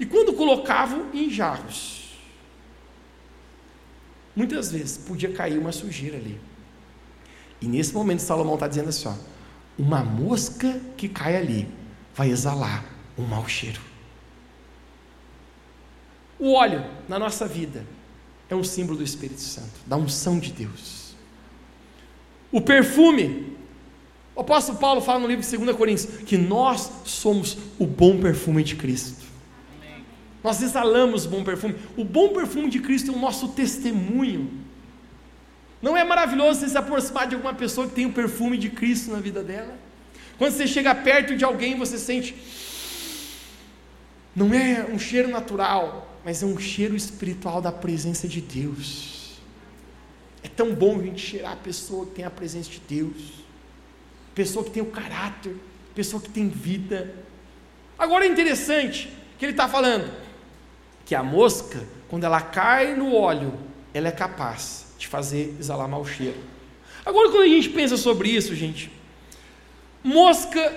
[0.00, 2.03] E quando colocavam em jarros,
[4.34, 6.40] muitas vezes podia cair uma sujeira ali.
[7.60, 9.14] E nesse momento Salomão está dizendo assim: ó,
[9.78, 11.68] uma mosca que cai ali
[12.14, 12.84] vai exalar
[13.18, 13.80] um mau cheiro.
[16.38, 17.86] O óleo na nossa vida
[18.50, 21.14] é um símbolo do Espírito Santo, da unção de Deus.
[22.52, 23.56] O perfume,
[24.34, 28.62] o apóstolo Paulo fala no livro de 2 Coríntios que nós somos o bom perfume
[28.62, 29.23] de Cristo.
[30.44, 31.74] Nós exalamos bom perfume.
[31.96, 34.50] O bom perfume de Cristo é o nosso testemunho.
[35.80, 39.10] Não é maravilhoso você se aproximar de alguma pessoa que tem o perfume de Cristo
[39.10, 39.74] na vida dela?
[40.36, 42.34] Quando você chega perto de alguém, você sente.
[44.36, 49.38] Não é um cheiro natural, mas é um cheiro espiritual da presença de Deus.
[50.42, 53.44] É tão bom a gente cheirar a pessoa que tem a presença de Deus,
[54.34, 55.56] pessoa que tem o caráter,
[55.94, 57.14] pessoa que tem vida.
[57.98, 60.23] Agora é interessante que ele está falando
[61.04, 63.54] que a mosca, quando ela cai no óleo,
[63.92, 66.38] ela é capaz de fazer exalar mau cheiro.
[67.04, 68.90] Agora, quando a gente pensa sobre isso, gente,
[70.02, 70.72] mosca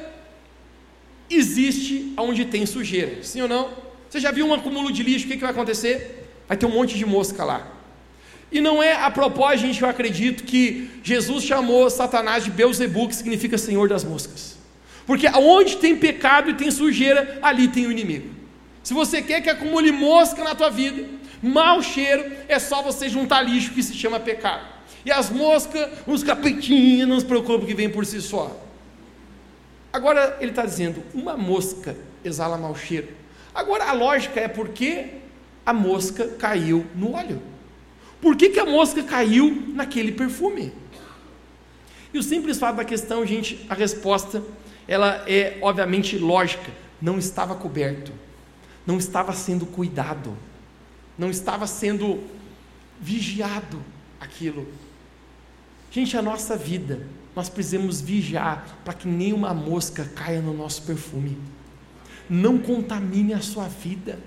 [1.29, 3.69] existe onde tem sujeira, sim ou não?
[4.09, 6.29] Você já viu um acúmulo de lixo, o que, que vai acontecer?
[6.47, 7.73] Vai ter um monte de mosca lá.
[8.49, 13.09] E não é a propósito, gente, que eu acredito que Jesus chamou Satanás de Beuzebu,
[13.09, 14.57] que significa Senhor das moscas.
[15.05, 18.29] Porque onde tem pecado e tem sujeira, ali tem o inimigo.
[18.87, 21.05] Se você quer que acumule mosca na tua vida,
[21.43, 24.65] mau cheiro, é só você juntar lixo que se chama pecado.
[25.03, 28.57] E as moscas, os capetinhos, não se preocupe que vem por si só.
[29.91, 33.09] Agora ele está dizendo, uma mosca exala mau cheiro.
[33.53, 35.15] Agora a lógica é porque
[35.65, 37.41] a mosca caiu no óleo.
[38.21, 40.71] Por que, que a mosca caiu naquele perfume?
[42.13, 44.41] E o simples fato da questão, gente, a resposta,
[44.87, 46.71] ela é obviamente lógica.
[47.01, 48.13] Não estava coberto,
[48.87, 50.35] não estava sendo cuidado,
[51.17, 52.23] não estava sendo
[52.99, 53.83] vigiado
[54.19, 54.67] aquilo.
[55.91, 61.37] Gente, a nossa vida, nós precisamos vigiar para que nenhuma mosca caia no nosso perfume
[62.29, 64.19] não contamine a sua vida.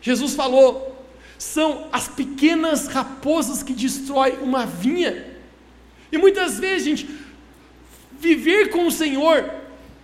[0.00, 1.06] Jesus falou:
[1.38, 5.32] são as pequenas raposas que destroem uma vinha.
[6.12, 7.08] E muitas vezes, gente,
[8.18, 9.50] viver com o Senhor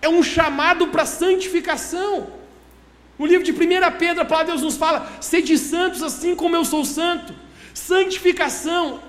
[0.01, 2.40] é um chamado para santificação.
[3.21, 3.55] No livro de 1
[3.99, 7.35] Pedro, a palavra de Deus nos fala: sede santos assim como eu sou santo.
[7.71, 8.99] Santificação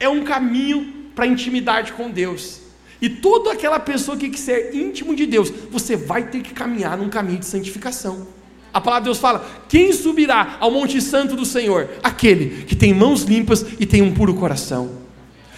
[0.00, 2.62] é um caminho para a intimidade com Deus.
[3.00, 7.08] E toda aquela pessoa que quiser íntimo de Deus, você vai ter que caminhar num
[7.08, 8.26] caminho de santificação.
[8.74, 11.90] A palavra de Deus fala: quem subirá ao Monte Santo do Senhor?
[12.02, 14.98] Aquele que tem mãos limpas e tem um puro coração.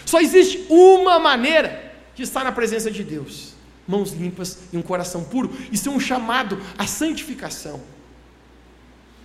[0.04, 3.54] Só existe uma maneira de estar na presença de Deus:
[3.88, 5.50] mãos limpas e um coração puro.
[5.72, 7.80] Isso é um chamado à santificação.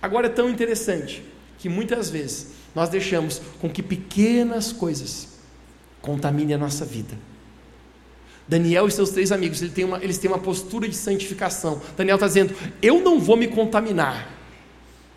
[0.00, 1.22] Agora é tão interessante
[1.58, 5.38] que muitas vezes nós deixamos com que pequenas coisas
[6.00, 7.16] contaminem a nossa vida
[8.48, 11.82] Daniel e seus três amigos, eles têm uma, eles têm uma postura de santificação.
[11.96, 14.26] Daniel está dizendo: Eu não vou me contaminar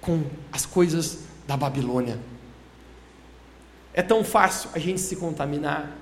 [0.01, 2.19] com as coisas da Babilônia.
[3.93, 5.97] É tão fácil a gente se contaminar.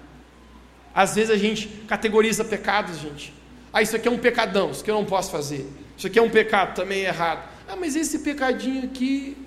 [0.93, 3.31] Às vezes a gente categoriza pecados, gente.
[3.71, 5.69] Ah, isso aqui é um pecadão, isso aqui eu não posso fazer.
[5.95, 7.47] Isso aqui é um pecado também errado.
[7.69, 9.37] Ah, mas esse pecadinho aqui.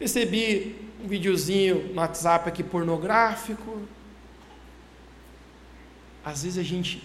[0.00, 3.80] Recebi um videozinho no WhatsApp aqui pornográfico
[6.24, 7.02] às vezes a gente,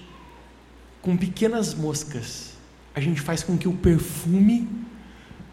[1.02, 2.54] com pequenas moscas,
[2.94, 4.68] a gente faz com que o perfume,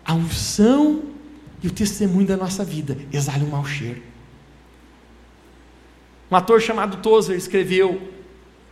[0.04, 1.02] a unção
[1.62, 4.02] e o testemunho da nossa vida exale um mau cheiro.
[6.30, 8.12] Um ator chamado Tozer escreveu: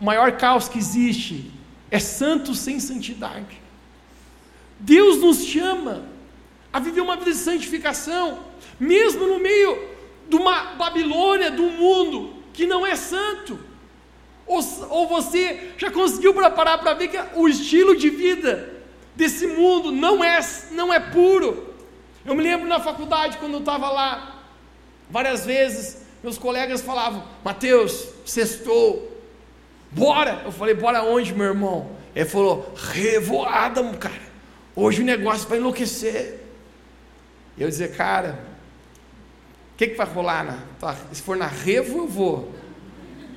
[0.00, 1.50] o maior caos que existe
[1.90, 3.61] é santo sem santidade.
[4.82, 6.04] Deus nos chama
[6.72, 8.40] a viver uma vida de santificação,
[8.80, 9.78] mesmo no meio
[10.28, 13.58] de uma Babilônia, do mundo que não é santo.
[14.44, 18.82] Ou, ou você já conseguiu preparar para ver que o estilo de vida
[19.14, 20.40] desse mundo não é,
[20.72, 21.74] não é puro?
[22.26, 24.42] Eu me lembro na faculdade, quando eu estava lá,
[25.08, 29.16] várias vezes, meus colegas falavam: Mateus, sextou,
[29.92, 30.42] bora.
[30.44, 31.90] Eu falei: bora onde, meu irmão?
[32.16, 34.31] Ele falou: revoada, cara.
[34.74, 36.40] Hoje o negócio vai enlouquecer.
[37.56, 38.52] Eu dizia, cara,
[39.74, 40.44] O que, que vai rolar?
[40.44, 42.54] Na, se for na revo, eu vou.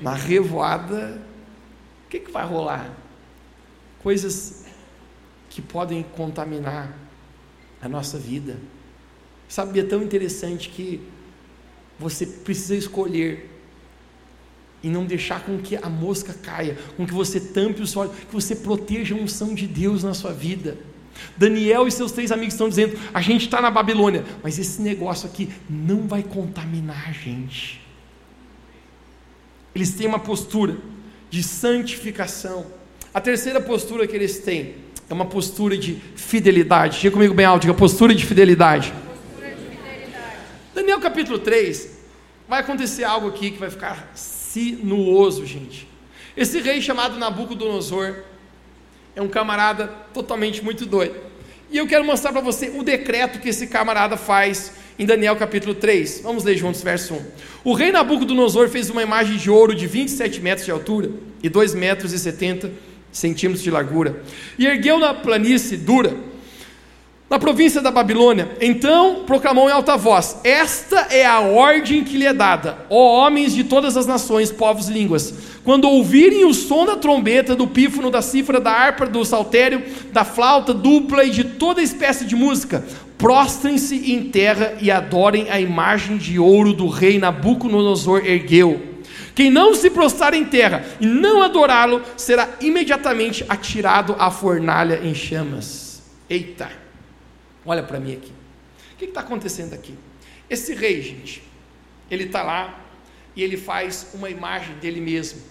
[0.01, 1.21] Na revoada,
[2.05, 2.93] o que, que vai rolar?
[4.03, 4.65] Coisas
[5.49, 6.93] que podem contaminar
[7.81, 8.57] a nossa vida.
[9.47, 11.01] Sabe, é tão interessante que
[11.97, 13.49] você precisa escolher
[14.83, 18.33] e não deixar com que a mosca caia, com que você tampe os olhos, que
[18.33, 20.77] você proteja a unção de Deus na sua vida.
[21.37, 25.27] Daniel e seus três amigos estão dizendo: a gente está na Babilônia, mas esse negócio
[25.27, 27.81] aqui não vai contaminar a gente.
[29.73, 30.77] Eles têm uma postura
[31.29, 32.65] de santificação.
[33.13, 34.75] A terceira postura que eles têm
[35.09, 37.01] é uma postura de fidelidade.
[37.01, 38.91] Diga comigo bem alto, diga postura de fidelidade.
[38.91, 40.37] Postura de fidelidade.
[40.73, 41.97] Daniel capítulo 3,
[42.47, 45.87] vai acontecer algo aqui que vai ficar sinuoso, gente.
[46.37, 48.23] Esse rei chamado Nabucodonosor
[49.15, 51.15] é um camarada totalmente muito doido.
[51.71, 55.73] E eu quero mostrar para você o decreto que esse camarada faz em Daniel capítulo
[55.73, 56.21] 3.
[56.23, 57.21] Vamos ler juntos, verso 1.
[57.63, 61.09] O rei Nabucodonosor fez uma imagem de ouro de 27 metros de altura
[61.41, 62.71] e 2 metros e 70
[63.11, 64.21] centímetros de largura,
[64.59, 66.13] e ergueu na planície dura
[67.29, 68.55] na província da Babilônia.
[68.61, 73.53] Então proclamou em alta voz: Esta é a ordem que lhe é dada, ó homens
[73.53, 75.33] de todas as nações, povos e línguas.
[75.63, 80.23] Quando ouvirem o som da trombeta, do pífano, da cifra, da harpa, do saltério, da
[80.23, 82.85] flauta dupla e de toda espécie de música,
[83.17, 88.93] prostrem-se em terra e adorem a imagem de ouro do rei Nabucodonosor ergueu.
[89.33, 95.13] Quem não se prostrar em terra e não adorá-lo será imediatamente atirado à fornalha em
[95.13, 96.01] chamas.
[96.29, 96.84] Eita!
[97.65, 98.31] Olha para mim aqui.
[98.93, 99.97] O que está acontecendo aqui?
[100.49, 101.41] Esse rei, gente,
[102.09, 102.79] ele está lá
[103.35, 105.41] e ele faz uma imagem dele mesmo,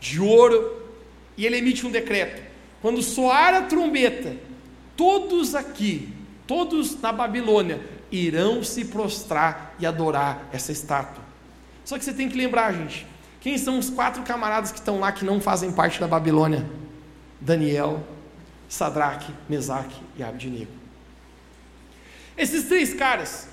[0.00, 0.82] de ouro,
[1.36, 2.42] e ele emite um decreto:
[2.80, 4.36] quando soar a trombeta,
[4.96, 6.12] todos aqui,
[6.46, 7.80] todos na Babilônia,
[8.10, 11.22] irão se prostrar e adorar essa estátua.
[11.84, 13.06] Só que você tem que lembrar, gente,
[13.40, 16.64] quem são os quatro camaradas que estão lá que não fazem parte da Babilônia?
[17.40, 18.04] Daniel,
[18.68, 20.81] Sadraque, Mesaque e Abednego.
[22.36, 23.48] Esses três caras,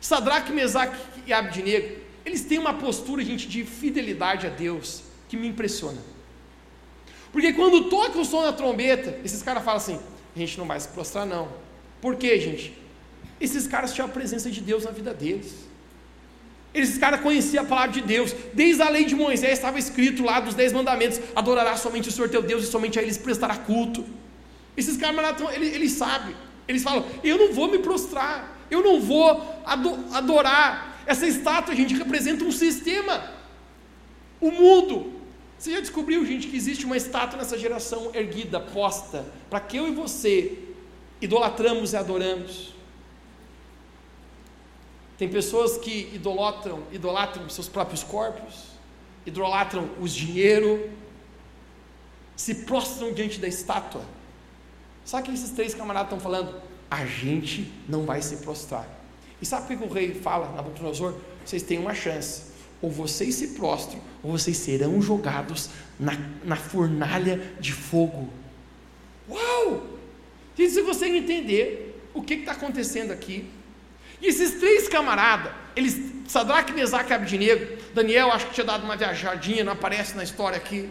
[0.00, 5.46] Sadraque, Mesaque e Abdinego, eles têm uma postura, gente, de fidelidade a Deus que me
[5.46, 5.98] impressiona.
[7.32, 10.00] Porque quando toca o som da trombeta, esses caras falam assim:
[10.34, 11.48] a gente não vai se prostrar, não.
[12.00, 12.76] Por quê, gente?
[13.40, 15.66] Esses caras tinham a presença de Deus na vida deles.
[16.72, 18.34] Esses caras conheciam a palavra de Deus.
[18.52, 22.28] Desde a lei de Moisés estava escrito lá dos dez mandamentos: adorará somente o Senhor
[22.28, 24.04] teu Deus e somente a eles prestará culto.
[24.76, 26.34] Esses caras, eles, eles sabem.
[26.68, 29.42] Eles falam: eu não vou me prostrar, eu não vou
[30.12, 31.02] adorar.
[31.06, 33.32] Essa estátua, gente, representa um sistema.
[34.40, 35.14] O mundo.
[35.58, 39.88] Você já descobriu, gente, que existe uma estátua nessa geração erguida, posta, para que eu
[39.88, 40.58] e você
[41.20, 42.74] idolatramos e adoramos?
[45.16, 48.66] Tem pessoas que idolatram, idolatram seus próprios corpos,
[49.24, 50.90] idolatram os dinheiro,
[52.36, 54.02] se prostram diante da estátua.
[55.06, 56.60] Sabe o que esses três camaradas estão falando?
[56.90, 58.88] A gente não vai se prostrar.
[59.40, 61.14] E sabe o que o rei fala, Nabucodonosor?
[61.44, 62.42] Vocês têm uma chance.
[62.82, 66.12] Ou vocês se prostram, ou vocês serão jogados na,
[66.44, 68.28] na fornalha de fogo.
[69.30, 69.86] Uau!
[70.56, 73.48] Gente, você consegue entender o que está acontecendo aqui?
[74.20, 78.96] E esses três camaradas, eles, Sadraque, Mesaque e Abdinego, Daniel acho que tinha dado uma
[78.96, 80.90] viajadinha, não aparece na história aqui,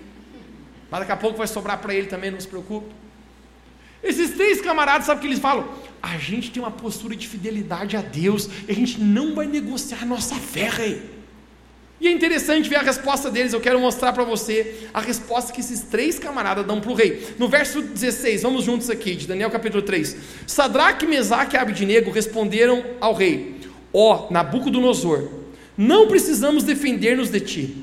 [0.90, 3.05] mas daqui a pouco vai sobrar para ele também, não se preocupe.
[4.06, 5.68] Esses três camaradas, sabe o que eles falam?
[6.02, 10.04] A gente tem uma postura de fidelidade a Deus e a gente não vai negociar
[10.04, 11.02] a nossa fé, rei.
[12.00, 15.62] E é interessante ver a resposta deles, eu quero mostrar para você a resposta que
[15.62, 17.34] esses três camaradas dão para o rei.
[17.40, 20.16] No verso 16, vamos juntos aqui, de Daniel capítulo 3.
[20.46, 25.30] Sadraque, Mesaque e Abidnego responderam ao rei: Ó oh, Nabucodonosor,
[25.78, 27.78] não precisamos defender-nos de ti.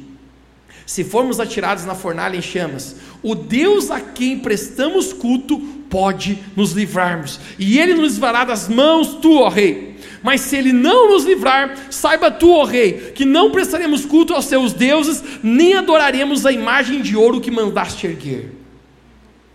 [0.84, 5.58] Se formos atirados na fornalha em chamas, o Deus a quem prestamos culto
[5.92, 10.00] pode nos livrarmos, e ele nos livrará das mãos tu, ó rei.
[10.22, 14.46] Mas se ele não nos livrar, saiba tu, ó rei, que não prestaremos culto aos
[14.46, 18.52] seus deuses, nem adoraremos a imagem de ouro que mandaste erguer.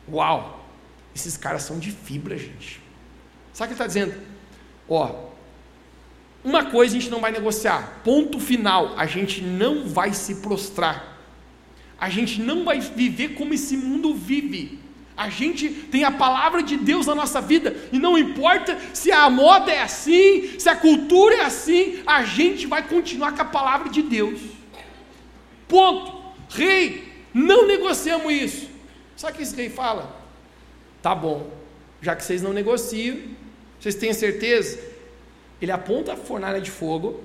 [0.08, 0.64] Uau!
[1.16, 2.80] Esses caras são de fibra, gente.
[3.52, 4.14] Sabe o que ele está dizendo?
[4.88, 5.30] Ó,
[6.44, 11.18] uma coisa a gente não vai negociar, ponto final, a gente não vai se prostrar,
[12.00, 14.86] a gente não vai viver como esse mundo vive.
[15.18, 19.28] A gente tem a palavra de Deus na nossa vida, e não importa se a
[19.30, 23.90] moda é assim, se a cultura é assim, a gente vai continuar com a palavra
[23.90, 24.40] de Deus.
[25.68, 26.16] Ponto.
[26.50, 28.70] Rei, não negociamos isso.
[29.16, 30.16] Sabe o que esse rei fala?
[31.02, 31.50] Tá bom,
[32.02, 33.18] já que vocês não negociam,
[33.80, 34.80] vocês têm certeza?
[35.62, 37.24] Ele aponta a fornalha de fogo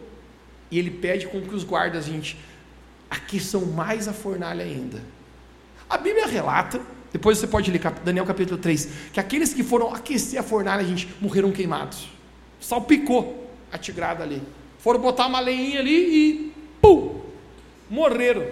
[0.70, 2.38] E ele pede com que os guardas, gente,
[3.11, 5.03] aqueçam mais a fornalha ainda.
[5.88, 6.80] A Bíblia relata,
[7.12, 11.08] depois você pode ler Daniel capítulo 3, que aqueles que foram aquecer a fornalha, gente,
[11.20, 12.08] morreram queimados.
[12.58, 14.42] Salpicou a tigrada ali.
[14.78, 17.20] Foram botar uma lenha ali e pum!
[17.90, 18.46] Morreram.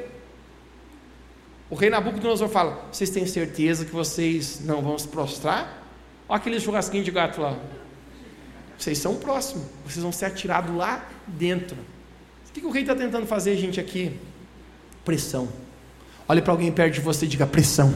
[1.70, 5.82] O rei Nabucodonosor fala: Vocês têm certeza que vocês não vão se prostrar?
[6.28, 7.56] Olha aquele churrasquinho de gato lá.
[8.76, 11.76] Vocês são próximos, vocês vão ser atirados lá dentro.
[12.48, 14.18] O que o rei está tentando fazer, gente, aqui?
[15.04, 15.48] Pressão.
[16.28, 17.94] Olhe para alguém perto de você e diga pressão.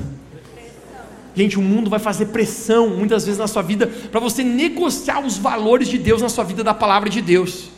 [1.34, 5.36] Gente, o mundo vai fazer pressão muitas vezes na sua vida para você negociar os
[5.36, 7.70] valores de Deus na sua vida, da palavra de Deus.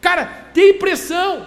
[0.00, 1.46] Cara, tem pressão.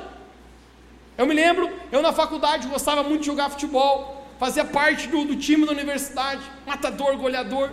[1.18, 5.36] Eu me lembro, eu na faculdade gostava muito de jogar futebol, fazia parte do, do
[5.36, 7.70] time da universidade, matador, goleador.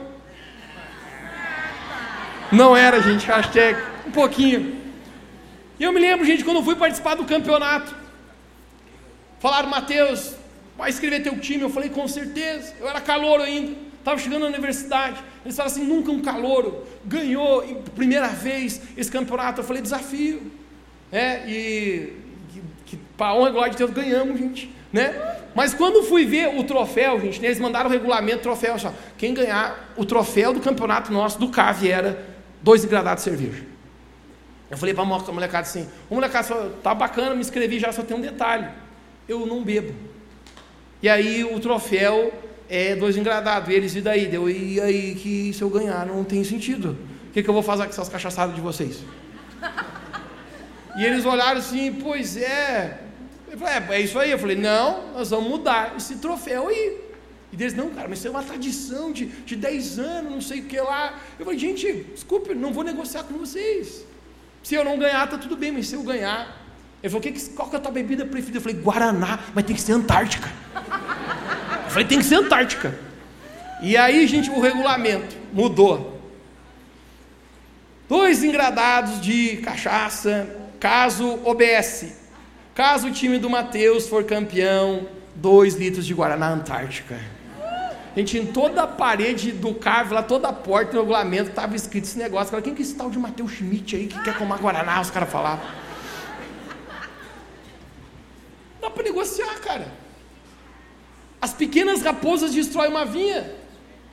[2.50, 4.80] Não era, gente, hashtag, um pouquinho.
[5.78, 7.94] E eu me lembro, gente, quando eu fui participar do campeonato,
[9.38, 10.34] falaram, Mateus,
[10.76, 11.62] vai escrever teu time.
[11.62, 12.74] Eu falei, com certeza.
[12.78, 15.22] Eu era calouro ainda, estava chegando na universidade.
[15.44, 17.62] Eles falaram assim: nunca um calouro ganhou,
[17.94, 19.60] primeira vez, esse campeonato.
[19.60, 20.50] Eu falei, desafio.
[21.10, 22.12] É, e
[22.84, 24.74] que, para honra e glória de Deus ganhamos, gente.
[24.92, 25.14] Né?
[25.54, 28.78] Mas quando fui ver o troféu, gente, eles mandaram o regulamento troféu.
[28.78, 32.24] Só, quem ganhar o troféu do campeonato nosso, do CAV, era
[32.62, 33.64] dois engradados de cerveja.
[34.70, 38.02] Eu falei para a molecada assim: o molecada falou, tá bacana, me inscrevi já, só
[38.02, 38.68] tem um detalhe:
[39.28, 39.94] eu não bebo.
[41.06, 42.32] E aí o troféu
[42.68, 43.68] é dois engradados.
[43.68, 44.26] E eles, e daí?
[44.26, 46.98] Deu, e aí que se eu ganhar não tem sentido.
[47.28, 49.04] O que, que eu vou fazer com essas cachaçadas de vocês?
[50.98, 53.02] E eles olharam assim, pois é.
[53.48, 54.32] Eu falei, é, é isso aí.
[54.32, 57.00] Eu falei, não, nós vamos mudar esse troféu aí.
[57.52, 60.58] E eles, não, cara, mas isso é uma tradição de, de 10 anos, não sei
[60.58, 61.20] o que lá.
[61.38, 64.04] Eu falei, gente, desculpe, não vou negociar com vocês.
[64.60, 66.65] Se eu não ganhar, tá tudo bem, mas se eu ganhar.
[67.02, 68.58] Ele falou, que, qual que é a tua bebida preferida?
[68.58, 70.50] Eu falei, Guaraná, mas tem que ser Antártica.
[70.74, 72.98] Eu falei, tem que ser Antártica.
[73.82, 76.20] E aí, gente, o regulamento mudou.
[78.08, 80.48] Dois engradados de cachaça,
[80.80, 82.14] caso OBS.
[82.74, 87.18] Caso o time do Matheus for campeão, dois litros de Guaraná Antártica.
[88.16, 92.04] Gente, em toda a parede do carro, lá toda a porta, no regulamento, estava escrito
[92.04, 92.50] esse negócio.
[92.50, 95.00] Cara, quem que é esse tal de Matheus Schmidt aí que quer tomar Guaraná?
[95.00, 95.64] Os caras falavam.
[98.86, 99.88] Dá para negociar, cara.
[101.40, 103.52] As pequenas raposas destroem uma vinha.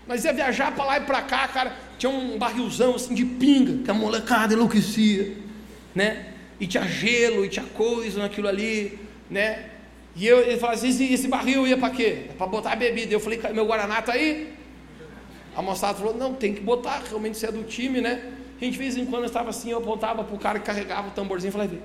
[0.07, 1.77] Mas ia viajar para lá e para cá, cara.
[1.99, 5.37] Tinha um barrilzão assim de pinga, que a molecada enlouquecia,
[5.93, 6.33] né?
[6.59, 8.99] E tinha gelo, e tinha coisa naquilo ali,
[9.29, 9.69] né?
[10.15, 12.25] E eu, ele falou assim: esse, esse barril ia para quê?
[12.31, 13.13] É para botar a bebida.
[13.13, 14.55] Eu falei: meu Guaraná tá aí?
[15.55, 18.33] A moçada falou: não, tem que botar, realmente você é do time, né?
[18.59, 21.09] A gente, de vez em quando, estava assim, eu apontava para o cara que carregava
[21.09, 21.77] o tamborzinho e falava: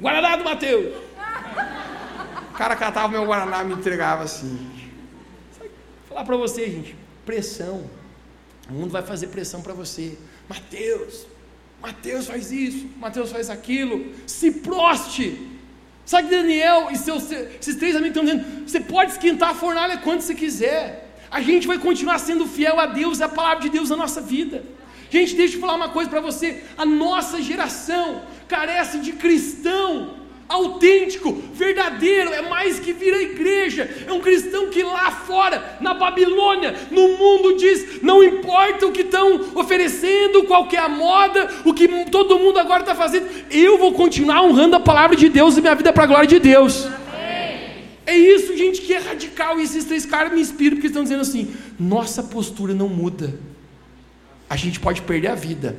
[0.00, 0.96] Guaraná do Mateus!
[2.50, 4.70] O cara catava meu Guaraná e me entregava assim.
[5.58, 5.70] Vou
[6.08, 7.88] falar para você, gente: pressão.
[8.68, 10.18] O mundo vai fazer pressão para você.
[10.48, 11.26] Mateus,
[11.80, 14.12] Mateus faz isso, Mateus faz aquilo.
[14.26, 15.58] Se proste
[16.08, 19.98] Sabe que Daniel e seus, esses três amigos estão dizendo: você pode esquentar a fornalha
[19.98, 21.06] quando você quiser.
[21.30, 24.18] A gente vai continuar sendo fiel a Deus, é a palavra de Deus na nossa
[24.18, 24.64] vida.
[25.10, 30.16] Gente, deixa eu falar uma coisa para você: a nossa geração carece de cristão
[30.48, 35.92] autêntico, verdadeiro, é mais que vir à igreja, é um cristão que lá fora, na
[35.92, 41.50] Babilônia, no mundo diz: não importa o que estão oferecendo, qual que é a moda,
[41.64, 45.56] o que todo mundo agora está fazendo, eu vou continuar honrando a palavra de Deus
[45.56, 46.88] e minha vida para a glória de Deus.
[48.06, 49.60] É isso, gente, que é radical.
[49.60, 53.38] E esses três caras me inspiram porque estão dizendo assim: nossa postura não muda.
[54.48, 55.76] A gente pode perder a vida.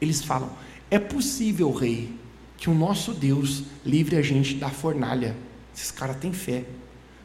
[0.00, 0.50] Eles falam:
[0.90, 2.12] é possível, rei,
[2.56, 5.36] que o nosso Deus livre a gente da fornalha.
[5.74, 6.64] Esses caras têm fé.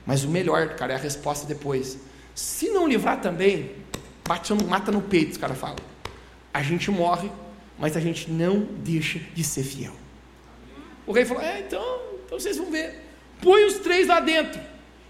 [0.05, 1.97] Mas o melhor, cara, é a resposta depois.
[2.35, 3.71] Se não livrar também,
[4.27, 5.77] bate, mata no peito, os caras falam.
[6.53, 7.31] A gente morre,
[7.77, 9.93] mas a gente não deixa de ser fiel.
[11.07, 13.03] O rei falou: É, então, então vocês vão ver.
[13.41, 14.61] Põe os três lá dentro.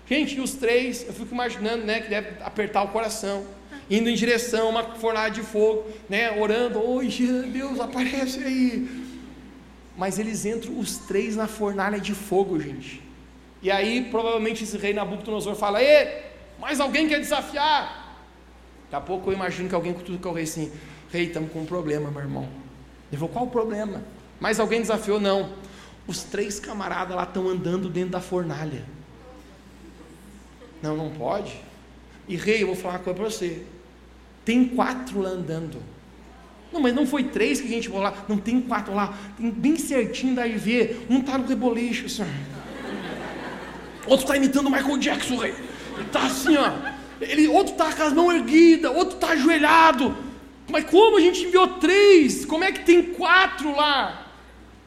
[0.07, 3.45] Gente, os três, eu fico imaginando, né, que deve apertar o coração,
[3.89, 7.07] indo em direção a uma fornalha de fogo, né, orando, oi,
[7.51, 9.05] Deus, aparece aí
[9.97, 13.01] mas eles entram os três na fornalha de fogo, gente.
[13.61, 16.23] E aí, provavelmente, esse rei Nabucodonosor fala: Ê,
[16.59, 18.23] mais alguém quer desafiar?
[18.83, 20.71] Daqui a pouco eu imagino que alguém cutuca o rei assim:
[21.11, 22.49] Rei, estamos com um problema, meu irmão.
[23.09, 24.03] Ele falou: Qual o problema?
[24.39, 25.19] Mais alguém desafiou?
[25.19, 25.53] Não.
[26.05, 28.83] Os três camaradas lá estão andando dentro da fornalha.
[30.81, 31.55] Não, não pode.
[32.27, 33.65] E rei, eu vou falar uma coisa para você.
[34.45, 35.81] Tem quatro lá andando.
[36.71, 38.13] Não, mas não foi três que a gente lá.
[38.27, 39.17] Não, tem quatro lá.
[39.37, 40.97] Tem bem certinho da IV.
[41.09, 42.23] Um tá no rebolicho, assim.
[44.05, 45.55] Outro tá imitando o Michael Jackson, rei.
[46.11, 46.71] Tá assim, ó.
[47.19, 50.15] Ele, outro tá com as mãos erguidas, outro tá ajoelhado.
[50.69, 52.45] Mas como a gente enviou três?
[52.45, 54.27] Como é que tem quatro lá?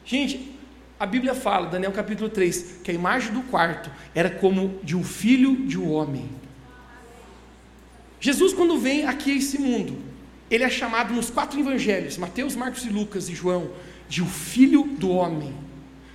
[0.05, 0.55] Gente,
[0.99, 5.03] a Bíblia fala, Daniel capítulo 3, que a imagem do quarto era como de um
[5.03, 6.29] filho de um homem.
[8.19, 9.97] Jesus, quando vem aqui a esse mundo,
[10.51, 13.71] ele é chamado nos quatro evangelhos, Mateus, Marcos e Lucas e João,
[14.09, 15.53] de o filho do homem.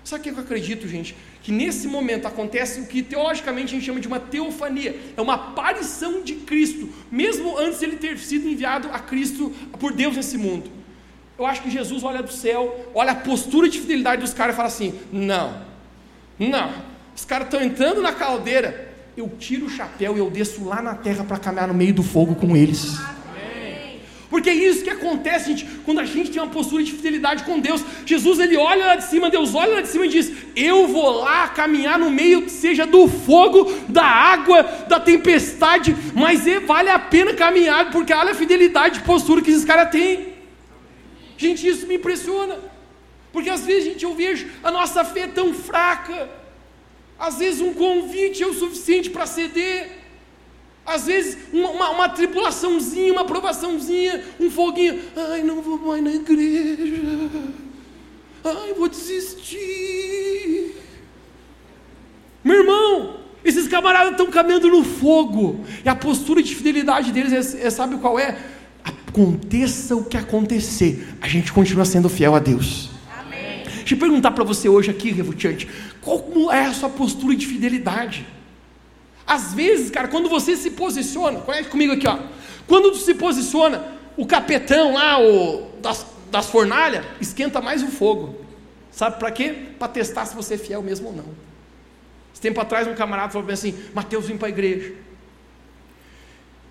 [0.02, 1.16] Sabe o que eu acredito, gente?
[1.42, 5.34] Que nesse momento acontece o que teologicamente a gente chama de uma teofania, é uma
[5.34, 10.36] aparição de Cristo, mesmo antes de ele ter sido enviado a Cristo por Deus nesse
[10.36, 10.70] mundo.
[11.38, 14.56] Eu acho que Jesus olha do céu, olha a postura de fidelidade dos caras e
[14.56, 15.64] fala assim: não,
[16.38, 16.72] não,
[17.16, 20.94] os caras estão entrando na caldeira, eu tiro o chapéu e eu desço lá na
[20.94, 22.98] terra para caminhar no meio do fogo com eles.
[24.34, 27.60] Porque é isso que acontece, gente, quando a gente tem uma postura de fidelidade com
[27.60, 27.84] Deus.
[28.04, 31.20] Jesus ele olha lá de cima, Deus olha lá de cima e diz: Eu vou
[31.20, 36.98] lá caminhar no meio, seja do fogo, da água, da tempestade, mas é, vale a
[36.98, 40.34] pena caminhar, porque olha a fidelidade de postura que esses caras têm.
[41.36, 42.58] Gente, isso me impressiona,
[43.32, 46.28] porque às vezes, gente, eu vejo a nossa fé tão fraca,
[47.26, 49.90] às vezes um convite é o suficiente para ceder.
[50.84, 55.00] Às vezes, uma, uma, uma, tribulaçãozinha, uma aprovaçãozinha, um foguinho.
[55.16, 57.30] Ai, não vou mais na igreja.
[58.44, 60.74] Ai, vou desistir.
[62.44, 65.64] Meu irmão, esses camaradas estão caminhando no fogo.
[65.82, 68.36] E a postura de fidelidade deles é, é sabe qual é?
[68.84, 72.90] Aconteça o que acontecer, a gente continua sendo fiel a Deus.
[73.18, 73.62] Amém.
[73.64, 75.66] Deixa eu perguntar para você hoje aqui, Revutiante,
[76.04, 78.26] qual é a sua postura de fidelidade?
[79.26, 82.18] Às vezes, cara, quando você se posiciona, conhece comigo aqui, ó.
[82.66, 83.82] Quando se posiciona,
[84.16, 88.36] o capetão lá, o das, das fornalhas, esquenta mais o fogo.
[88.90, 89.68] Sabe para quê?
[89.78, 91.24] Para testar se você é fiel mesmo ou não.
[92.32, 94.92] Esse tempo atrás, um camarada falou assim: Mateus, vim para a igreja.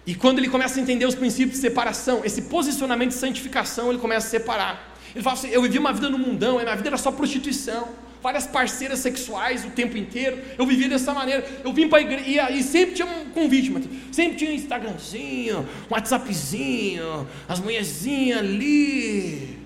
[0.06, 4.00] E quando ele começa a entender os princípios de separação, esse posicionamento de santificação, ele
[4.00, 4.96] começa a separar.
[5.14, 7.90] Ele fala assim: Eu vivi uma vida no mundão, a minha vida era só prostituição
[8.24, 10.40] várias parceiras sexuais o tempo inteiro.
[10.58, 11.46] Eu vivia dessa maneira.
[11.62, 13.72] Eu vim para a igreja e, sempre tinha um convite,
[14.12, 19.60] sempre tinha um Instagramzinho, um WhatsAppzinho, as mulherzinhas ali.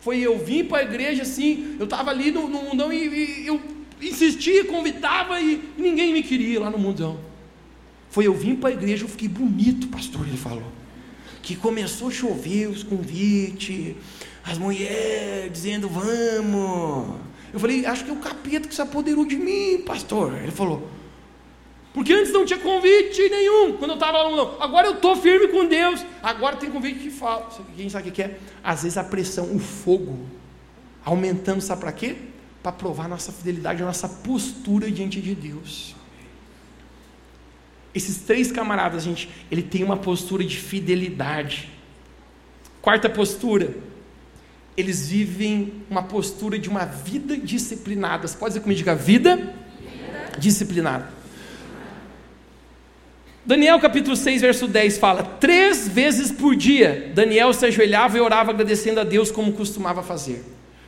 [0.00, 3.08] Foi eu vim para a igreja assim, eu estava ali no, no mundão e,
[3.42, 3.60] e, eu
[4.00, 7.18] insistia, convidava e, e ninguém me queria lá no mundão.
[8.10, 10.72] Foi eu vim para a igreja, eu fiquei bonito, pastor, ele falou.
[11.42, 13.96] Que começou a chover os convites,
[14.44, 17.27] as mulheres dizendo vamos.
[17.58, 20.32] Eu falei, acho que é o capeta que se apoderou de mim, pastor.
[20.36, 20.88] Ele falou,
[21.92, 24.62] porque antes não tinha convite nenhum, quando eu estava lá, não.
[24.62, 27.48] agora eu estou firme com Deus, agora tem convite que fala.
[27.76, 28.38] Quem sabe o que é?
[28.62, 30.20] Às vezes a pressão, o fogo,
[31.04, 32.14] aumentando, sabe para quê?
[32.62, 35.96] Para provar nossa fidelidade, a nossa postura diante de Deus.
[37.92, 41.68] Esses três camaradas, gente, ele tem uma postura de fidelidade.
[42.80, 43.74] Quarta postura,
[44.78, 48.28] eles vivem uma postura de uma vida disciplinada.
[48.28, 49.52] Você pode dizer comigo, diga vida, vida.
[50.38, 51.12] disciplinada.
[53.44, 58.52] Daniel capítulo 6, verso 10 fala: Três vezes por dia Daniel se ajoelhava e orava
[58.52, 60.44] agradecendo a Deus como costumava fazer.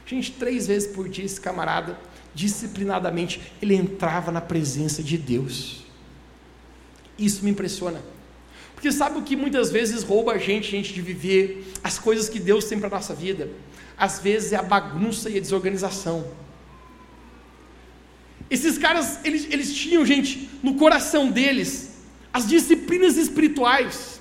[0.07, 1.99] Gente, três vezes por dia esse camarada,
[2.33, 5.85] disciplinadamente, ele entrava na presença de Deus.
[7.19, 8.01] Isso me impressiona.
[8.73, 12.39] Porque sabe o que muitas vezes rouba a gente, gente de viver as coisas que
[12.39, 13.51] Deus tem para a nossa vida?
[14.01, 16.27] Às vezes é a bagunça e a desorganização.
[18.51, 22.01] Esses caras, eles, eles tinham, gente, no coração deles,
[22.33, 24.19] as disciplinas espirituais.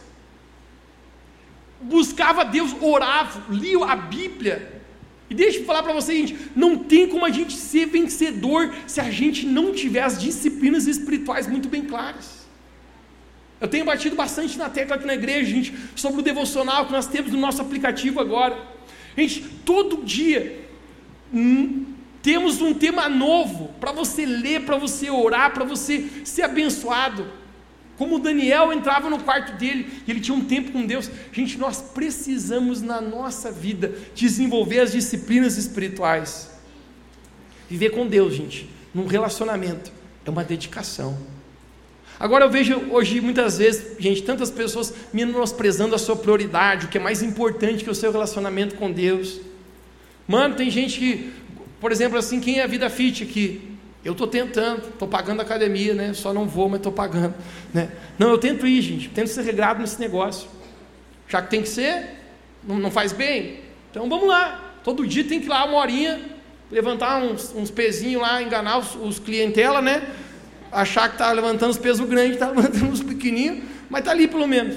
[1.82, 4.82] Buscava Deus, orava, lia a Bíblia.
[5.30, 9.00] E deixa eu falar para vocês, gente, não tem como a gente ser vencedor se
[9.00, 12.40] a gente não tiver as disciplinas espirituais muito bem claras.
[13.62, 17.08] Eu tenho batido bastante na tecla aqui na igreja, gente, sobre o devocional que nós
[17.08, 18.58] temos no nosso aplicativo agora.
[19.20, 20.66] Gente, todo dia
[21.34, 21.88] hum,
[22.22, 27.28] temos um tema novo para você ler, para você orar, para você ser abençoado.
[27.98, 31.12] Como Daniel entrava no quarto dele e ele tinha um tempo com Deus.
[31.34, 36.50] Gente, nós precisamos na nossa vida desenvolver as disciplinas espirituais.
[37.70, 39.92] Viver com Deus, gente, num relacionamento,
[40.26, 41.18] é uma dedicação.
[42.20, 46.98] Agora eu vejo hoje muitas vezes, gente, tantas pessoas menosprezando a sua prioridade, o que
[46.98, 49.40] é mais importante que o seu relacionamento com Deus.
[50.28, 51.34] Mano, tem gente que,
[51.80, 53.70] por exemplo, assim, quem é a vida fit aqui?
[54.04, 56.14] Eu estou tentando, estou pagando a academia, né?
[56.14, 57.36] Só não vou, mas estou pagando.
[57.74, 57.90] Né?
[58.18, 60.50] Não, eu tento ir, gente, tento ser regrado nesse negócio.
[61.28, 62.18] Já que tem que ser,
[62.64, 63.62] Não, não faz bem?
[63.92, 64.74] Então vamos lá.
[64.84, 66.20] Todo dia tem que ir lá uma horinha,
[66.72, 70.08] levantar uns, uns pezinhos lá, enganar os, os clientela, né?
[70.72, 74.48] Achar que está levantando os pesos grandes, está levantando os pequenininhos, mas está ali pelo
[74.48, 74.76] menos.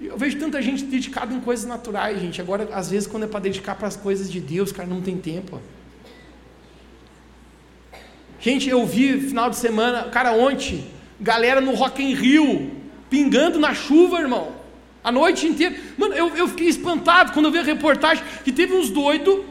[0.00, 2.40] Eu vejo tanta gente dedicada em coisas naturais, gente.
[2.40, 5.16] Agora, às vezes, quando é para dedicar para as coisas de Deus, cara, não tem
[5.16, 5.60] tempo.
[8.40, 10.84] Gente, eu vi final de semana, cara, ontem,
[11.20, 12.72] galera no Rock in Rio,
[13.08, 14.52] pingando na chuva, irmão.
[15.04, 15.76] A noite inteira.
[15.96, 19.44] Mano, eu, eu fiquei espantado quando eu vi a reportagem que teve uns doidos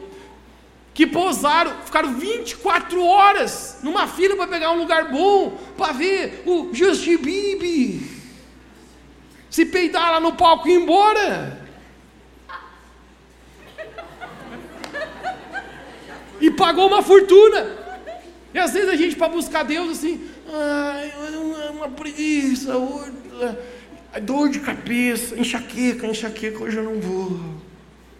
[0.93, 6.69] que pousaram, ficaram 24 horas numa fila para pegar um lugar bom, para ver o
[6.73, 8.01] Justin Bieber
[9.51, 11.59] se peidar lá no palco e ir embora.
[16.39, 17.77] E pagou uma fortuna.
[18.53, 21.13] E às vezes a gente, para buscar Deus, assim, ai,
[21.71, 22.73] uma preguiça,
[24.23, 27.39] dor de cabeça, enxaqueca, enxaqueca, hoje eu não vou.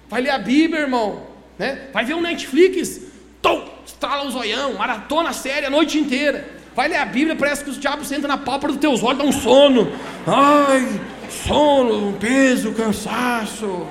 [0.10, 1.31] Vai ler a Bíblia, irmão,
[1.62, 1.78] né?
[1.94, 3.00] vai ver um Netflix,
[3.40, 6.44] tom, estrala o zoião, maratona séria a noite inteira.
[6.76, 9.24] Vai ler a Bíblia, parece que os diabos sentam na pálpebra dos teus olhos, dá
[9.24, 9.92] um sono.
[10.26, 11.00] Ai,
[11.30, 13.86] sono, peso, cansaço.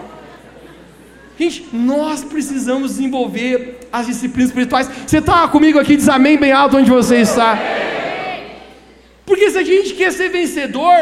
[1.38, 4.90] Gente, nós precisamos desenvolver as disciplinas espirituais.
[5.06, 7.56] Você está comigo aqui, diz amém bem alto onde você está.
[9.24, 10.96] Porque se a gente quer ser vencedor,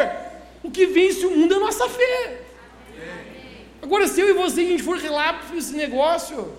[0.62, 2.47] o que vence o mundo é a nossa fé.
[3.88, 6.52] Agora, se eu e você a gente for relapso nesse negócio,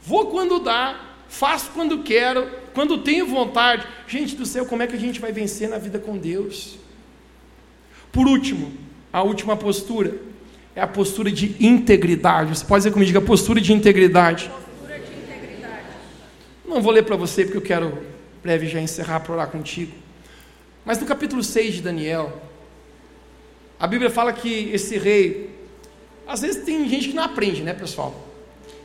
[0.00, 3.84] vou quando dá, faço quando quero, quando tenho vontade.
[4.06, 6.78] Gente do céu, como é que a gente vai vencer na vida com Deus?
[8.12, 8.72] Por último,
[9.12, 10.20] a última postura
[10.76, 12.56] é a postura de integridade.
[12.56, 14.48] Você pode dizer comigo, diga postura de integridade.
[14.48, 15.84] Postura de integridade.
[16.64, 17.98] Não vou ler para você porque eu quero
[18.40, 19.92] breve já encerrar para orar contigo.
[20.84, 22.40] Mas no capítulo 6 de Daniel,
[23.80, 25.57] a Bíblia fala que esse rei,
[26.28, 28.14] às vezes tem gente que não aprende, né, pessoal?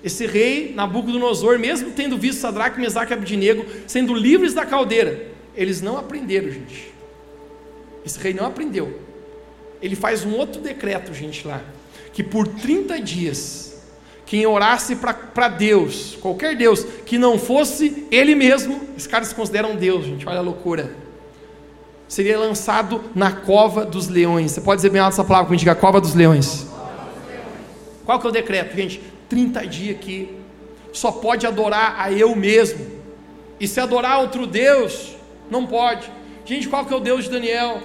[0.04, 5.82] Esse rei, Nabucodonosor, mesmo tendo visto Sadraque, Mesaque e Abednego sendo livres da caldeira, eles
[5.82, 6.92] não aprenderam, gente.
[8.06, 9.00] Esse rei não aprendeu.
[9.82, 11.62] Ele faz um outro decreto, gente, lá
[12.14, 13.74] que por 30 dias,
[14.26, 19.76] quem orasse para Deus, qualquer Deus, que não fosse Ele mesmo, esses caras se consideram
[19.76, 20.96] Deus, gente, olha a loucura,
[22.08, 24.52] seria lançado na cova dos leões.
[24.52, 26.68] Você pode dizer bem alto essa palavra quando diga cova dos leões.
[28.06, 29.02] Qual que é o decreto, gente?
[29.30, 30.30] 30 dias que
[30.92, 32.86] só pode adorar a eu mesmo.
[33.60, 35.16] E se adorar outro Deus,
[35.50, 36.10] não pode.
[36.46, 37.82] Gente, qual que é o Deus de Daniel?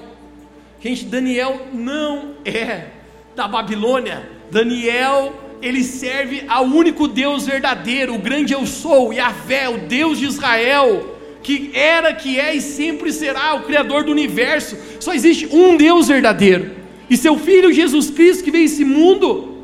[0.80, 2.88] Gente, Daniel não é
[3.34, 9.78] da Babilônia, Daniel, ele serve ao único Deus verdadeiro, o grande eu sou, Yahvé, o
[9.78, 14.76] Deus de Israel, que era, que é e sempre será o Criador do universo.
[15.00, 16.72] Só existe um Deus verdadeiro.
[17.08, 19.57] E seu filho Jesus Cristo que veio esse mundo,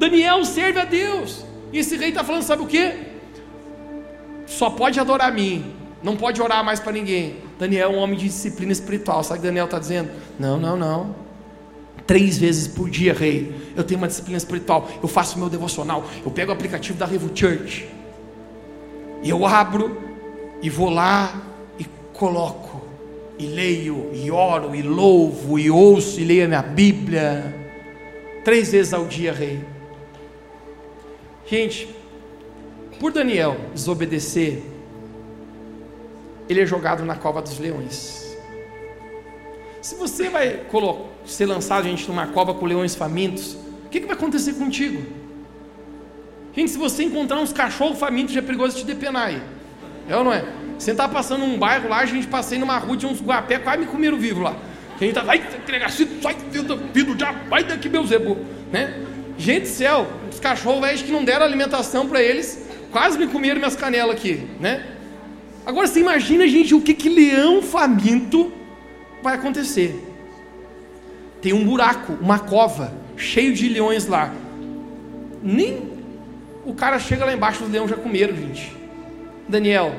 [0.00, 1.44] Daniel serve a Deus.
[1.72, 2.92] E esse rei está falando, sabe o que?
[4.46, 5.72] Só pode adorar a mim,
[6.02, 7.36] não pode orar mais para ninguém.
[7.56, 9.22] Daniel é um homem de disciplina espiritual.
[9.22, 10.10] Sabe o que Daniel está dizendo?
[10.38, 11.30] Não, não, não
[12.10, 13.54] três vezes por dia, rei.
[13.76, 14.88] Eu tenho uma disciplina espiritual.
[15.00, 16.04] Eu faço meu devocional.
[16.24, 17.86] Eu pego o aplicativo da Revo Church.
[19.22, 19.96] E eu abro
[20.60, 21.40] e vou lá
[21.78, 22.84] e coloco.
[23.38, 27.54] E leio, e oro, e louvo, e ouço, e leio a minha Bíblia.
[28.44, 29.60] Três vezes ao dia, rei.
[31.50, 31.88] Gente,
[33.00, 34.62] por Daniel desobedecer,
[36.48, 38.36] ele é jogado na cova dos leões.
[39.82, 40.64] Se você vai
[41.26, 45.02] ser lançado, gente, numa cova com leões famintos, o que, que vai acontecer contigo?
[46.54, 49.42] Gente, se você encontrar uns cachorros famintos, já é perigoso te depenar aí.
[50.08, 50.44] É ou não é?
[50.78, 53.78] Você está passando num bairro lá, a gente passei numa rua de uns guapé, quase
[53.78, 54.54] me comeram vivo lá.
[54.94, 56.36] A gente tá, vai entregar, sai,
[56.92, 58.36] filho já, vai daqui, meu zebo,
[58.70, 59.09] né?
[59.40, 62.62] Gente do céu, os cachorros velhos que não deram alimentação para eles,
[62.92, 64.86] quase me comeram minhas canelas aqui, né?
[65.64, 68.52] Agora você imagina, gente, o que que leão faminto
[69.22, 70.08] vai acontecer
[71.40, 74.30] tem um buraco, uma cova, cheio de leões lá.
[75.42, 75.90] Nem
[76.66, 78.76] o cara chega lá embaixo, os leões já comeram, gente.
[79.48, 79.94] Daniel,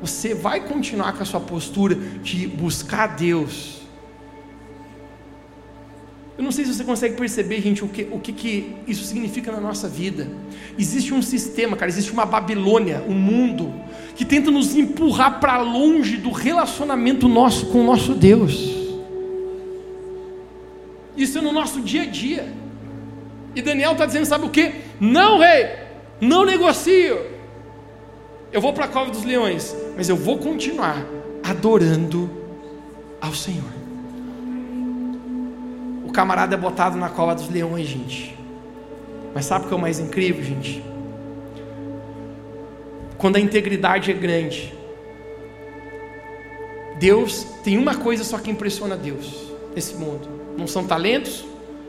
[0.00, 3.79] você vai continuar com a sua postura de buscar Deus.
[6.40, 9.52] Eu não sei se você consegue perceber, gente, o que, o que, que isso significa
[9.52, 10.26] na nossa vida.
[10.78, 13.74] Existe um sistema, cara, existe uma Babilônia, um mundo,
[14.16, 18.58] que tenta nos empurrar para longe do relacionamento nosso com o nosso Deus.
[21.14, 22.50] Isso é no nosso dia a dia.
[23.54, 24.72] E Daniel está dizendo: sabe o que?
[24.98, 25.68] Não, rei,
[26.22, 27.18] não negocio.
[28.50, 31.04] Eu vou para a cova dos leões, mas eu vou continuar
[31.42, 32.30] adorando
[33.20, 33.79] ao Senhor.
[36.10, 38.36] O camarada é botado na cova dos leões, gente.
[39.32, 40.82] Mas sabe o que é o mais incrível, gente?
[43.16, 44.74] Quando a integridade é grande,
[46.98, 51.44] Deus tem uma coisa só que impressiona Deus nesse mundo: não são talentos,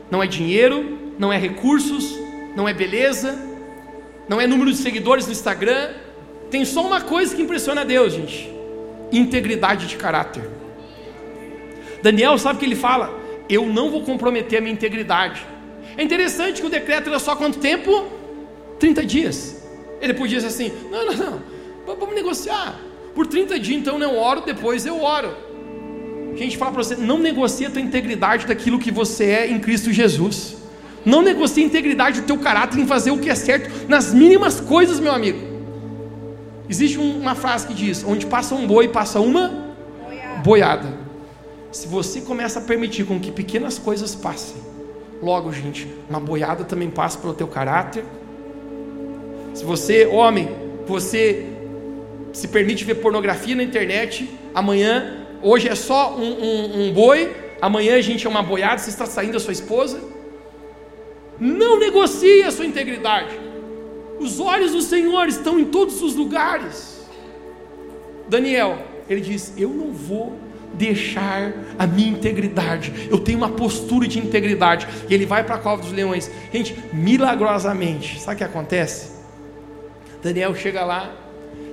[0.08, 2.16] não é dinheiro, não é recursos,
[2.54, 3.36] não é beleza,
[4.28, 5.94] não é número de seguidores no Instagram.
[6.48, 8.48] Tem só uma coisa que impressiona Deus, gente:
[9.10, 10.48] integridade de caráter.
[12.04, 13.21] Daniel sabe o que ele fala?
[13.48, 15.46] Eu não vou comprometer a minha integridade.
[15.96, 18.06] É interessante que o decreto era só quanto tempo?
[18.78, 19.62] 30 dias.
[20.00, 21.14] Ele podia dizer assim: não, não,
[21.86, 22.78] não, vamos negociar.
[23.14, 25.34] Por 30 dias, então eu oro, depois eu oro.
[26.32, 29.60] A gente fala para você: não negocie a tua integridade daquilo que você é em
[29.60, 30.56] Cristo Jesus.
[31.04, 34.60] Não negocie a integridade do teu caráter em fazer o que é certo nas mínimas
[34.60, 35.38] coisas, meu amigo.
[36.68, 39.74] Existe uma frase que diz: onde passa um boi, passa uma
[40.42, 41.01] boiada.
[41.72, 44.56] Se você começa a permitir com que pequenas coisas passem,
[45.22, 48.04] logo, gente, uma boiada também passa pelo teu caráter.
[49.54, 50.50] Se você, homem,
[50.86, 51.46] você
[52.30, 57.96] se permite ver pornografia na internet, amanhã, hoje é só um, um, um boi, amanhã
[57.96, 59.98] a gente é uma boiada, você está saindo da sua esposa.
[61.40, 63.34] Não negocie a sua integridade.
[64.20, 67.00] Os olhos do Senhor estão em todos os lugares.
[68.28, 70.41] Daniel, ele diz: Eu não vou
[70.74, 73.08] deixar a minha integridade.
[73.10, 74.86] Eu tenho uma postura de integridade.
[75.08, 76.30] E ele vai para a cova dos leões.
[76.52, 79.12] Gente, milagrosamente, sabe o que acontece?
[80.22, 81.10] Daniel chega lá,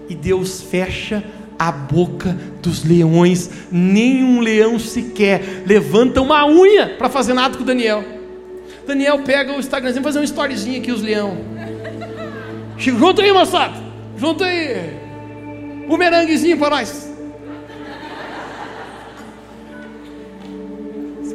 [0.10, 1.24] e Deus fecha
[1.58, 8.04] a boca dos leões, nenhum leão sequer levanta uma unha para fazer nada com Daniel.
[8.88, 11.38] Daniel pega o Instagramzinho, fazer uma storyzinha aqui, os leão.
[12.78, 13.76] Junta aí, moçada,
[14.18, 14.98] junta aí,
[15.88, 17.09] o merenguezinho para nós.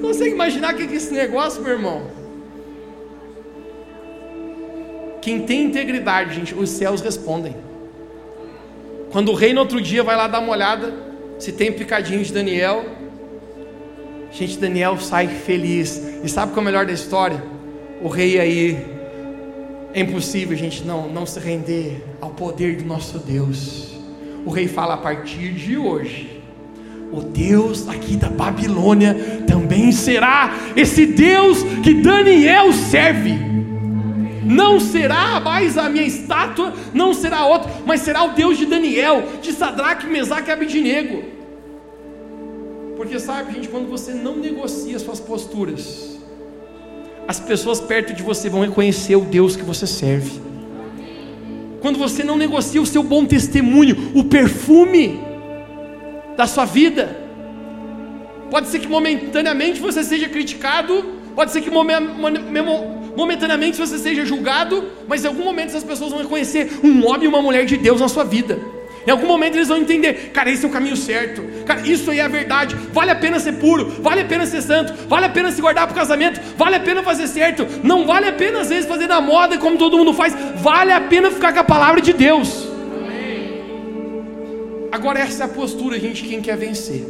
[0.04, 2.02] Consegue imaginar o que é esse negócio, meu irmão?
[5.22, 7.56] Quem tem integridade, gente, os céus respondem.
[9.10, 10.92] Quando o rei no outro dia vai lá dar uma olhada
[11.38, 12.84] se tem picadinho de Daniel,
[14.30, 15.96] gente, Daniel sai feliz.
[16.22, 17.42] E sabe qual é o melhor da história?
[18.02, 18.84] O rei aí
[19.94, 23.94] é impossível, gente, não não se render ao poder do nosso Deus.
[24.44, 26.33] O rei fala a partir de hoje,
[27.16, 33.54] o Deus aqui da Babilônia também será esse Deus que Daniel serve
[34.44, 39.24] não será mais a minha estátua, não será outro, mas será o Deus de Daniel,
[39.40, 41.24] de Sadraque, Mesaque e Abidinego.
[42.96, 46.18] Porque sabe, gente, quando você não negocia suas posturas,
[47.26, 50.40] as pessoas perto de você vão reconhecer o Deus que você serve.
[51.80, 55.20] Quando você não negocia o seu bom testemunho, o perfume
[56.36, 57.24] da sua vida,
[58.50, 61.04] pode ser que momentaneamente você seja criticado,
[61.34, 66.70] pode ser que momentaneamente você seja julgado, mas em algum momento essas pessoas vão reconhecer
[66.82, 68.58] um homem e uma mulher de Deus na sua vida.
[69.06, 72.20] Em algum momento eles vão entender, cara, esse é o caminho certo, cara, isso aí
[72.20, 75.28] é a verdade, vale a pena ser puro, vale a pena ser santo, vale a
[75.28, 78.60] pena se guardar para o casamento, vale a pena fazer certo, não vale a pena
[78.60, 81.64] às vezes fazer na moda como todo mundo faz, vale a pena ficar com a
[81.64, 82.73] palavra de Deus.
[84.94, 87.04] Agora essa é a postura, gente, quem quer vencer.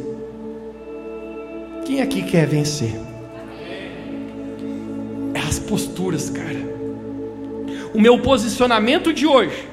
[1.85, 2.95] Quem aqui quer vencer?
[5.47, 6.65] as posturas, cara.
[7.93, 9.69] O meu posicionamento de hoje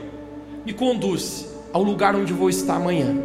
[0.67, 3.17] me conduz ao lugar onde vou estar amanhã.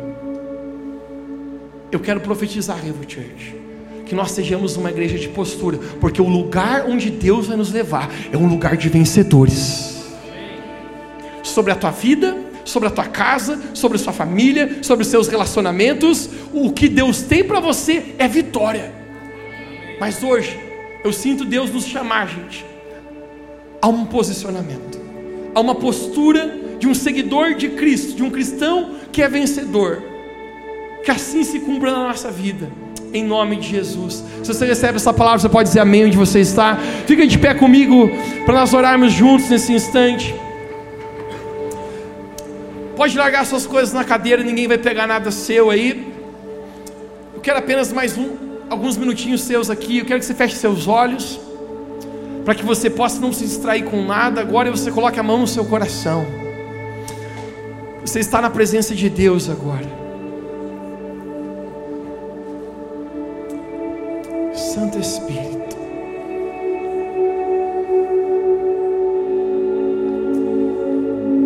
[1.92, 3.56] Eu quero profetizar, Revo Church,
[4.06, 8.10] que nós sejamos uma igreja de postura, porque o lugar onde Deus vai nos levar
[8.32, 10.16] é um lugar de vencedores.
[11.44, 15.28] Sobre a tua vida, sobre a tua casa, sobre a sua família, sobre os seus
[15.28, 18.94] relacionamentos, o que Deus tem para você é vitória.
[20.00, 20.60] Mas hoje
[21.04, 22.66] eu sinto Deus nos chamar, gente,
[23.82, 25.00] a um posicionamento,
[25.56, 30.04] a uma postura de um seguidor de Cristo, de um cristão que é vencedor.
[31.04, 32.70] Que assim se cumpra na nossa vida,
[33.14, 34.24] em nome de Jesus.
[34.44, 36.78] Se você recebe essa palavra, você pode dizer amém onde você está.
[37.06, 38.12] Fica de pé comigo
[38.46, 40.36] para nós orarmos juntos nesse instante.
[42.98, 46.12] Pode largar suas coisas na cadeira, ninguém vai pegar nada seu aí.
[47.32, 48.36] Eu quero apenas mais um,
[48.72, 50.00] alguns minutinhos seus aqui.
[50.00, 51.40] Eu quero que você feche seus olhos,
[52.44, 54.42] para que você possa não se distrair com nada.
[54.42, 56.26] Agora você coloque a mão no seu coração.
[58.02, 59.86] Você está na presença de Deus agora.
[64.56, 65.78] Santo Espírito.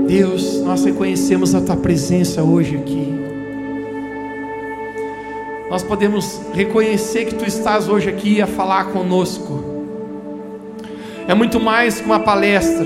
[0.07, 3.21] Deus, nós reconhecemos a Tua presença hoje aqui
[5.71, 9.63] nós podemos reconhecer que Tu estás hoje aqui a falar conosco.
[11.25, 12.85] é muito mais que uma palestra.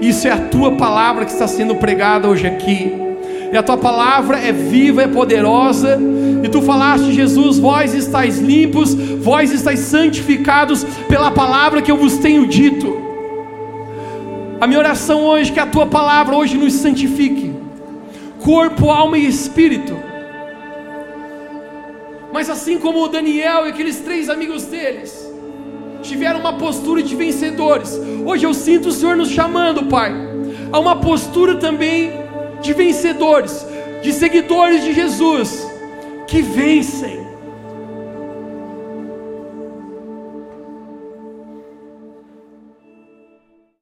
[0.00, 2.90] Isso é a tua palavra que está sendo pregada hoje aqui.
[3.52, 5.98] E a tua palavra é viva, é poderosa.
[6.42, 12.16] E tu falaste, Jesus, vós estáis limpos, vós estáis santificados pela palavra que eu vos
[12.16, 13.05] tenho dito.
[14.58, 17.54] A minha oração hoje é que a tua palavra hoje nos santifique,
[18.42, 19.94] corpo, alma e espírito.
[22.32, 25.30] Mas assim como Daniel e aqueles três amigos deles
[26.02, 30.14] tiveram uma postura de vencedores, hoje eu sinto o Senhor nos chamando, Pai,
[30.72, 32.12] a uma postura também
[32.62, 33.66] de vencedores,
[34.02, 35.66] de seguidores de Jesus,
[36.26, 37.25] que vencem,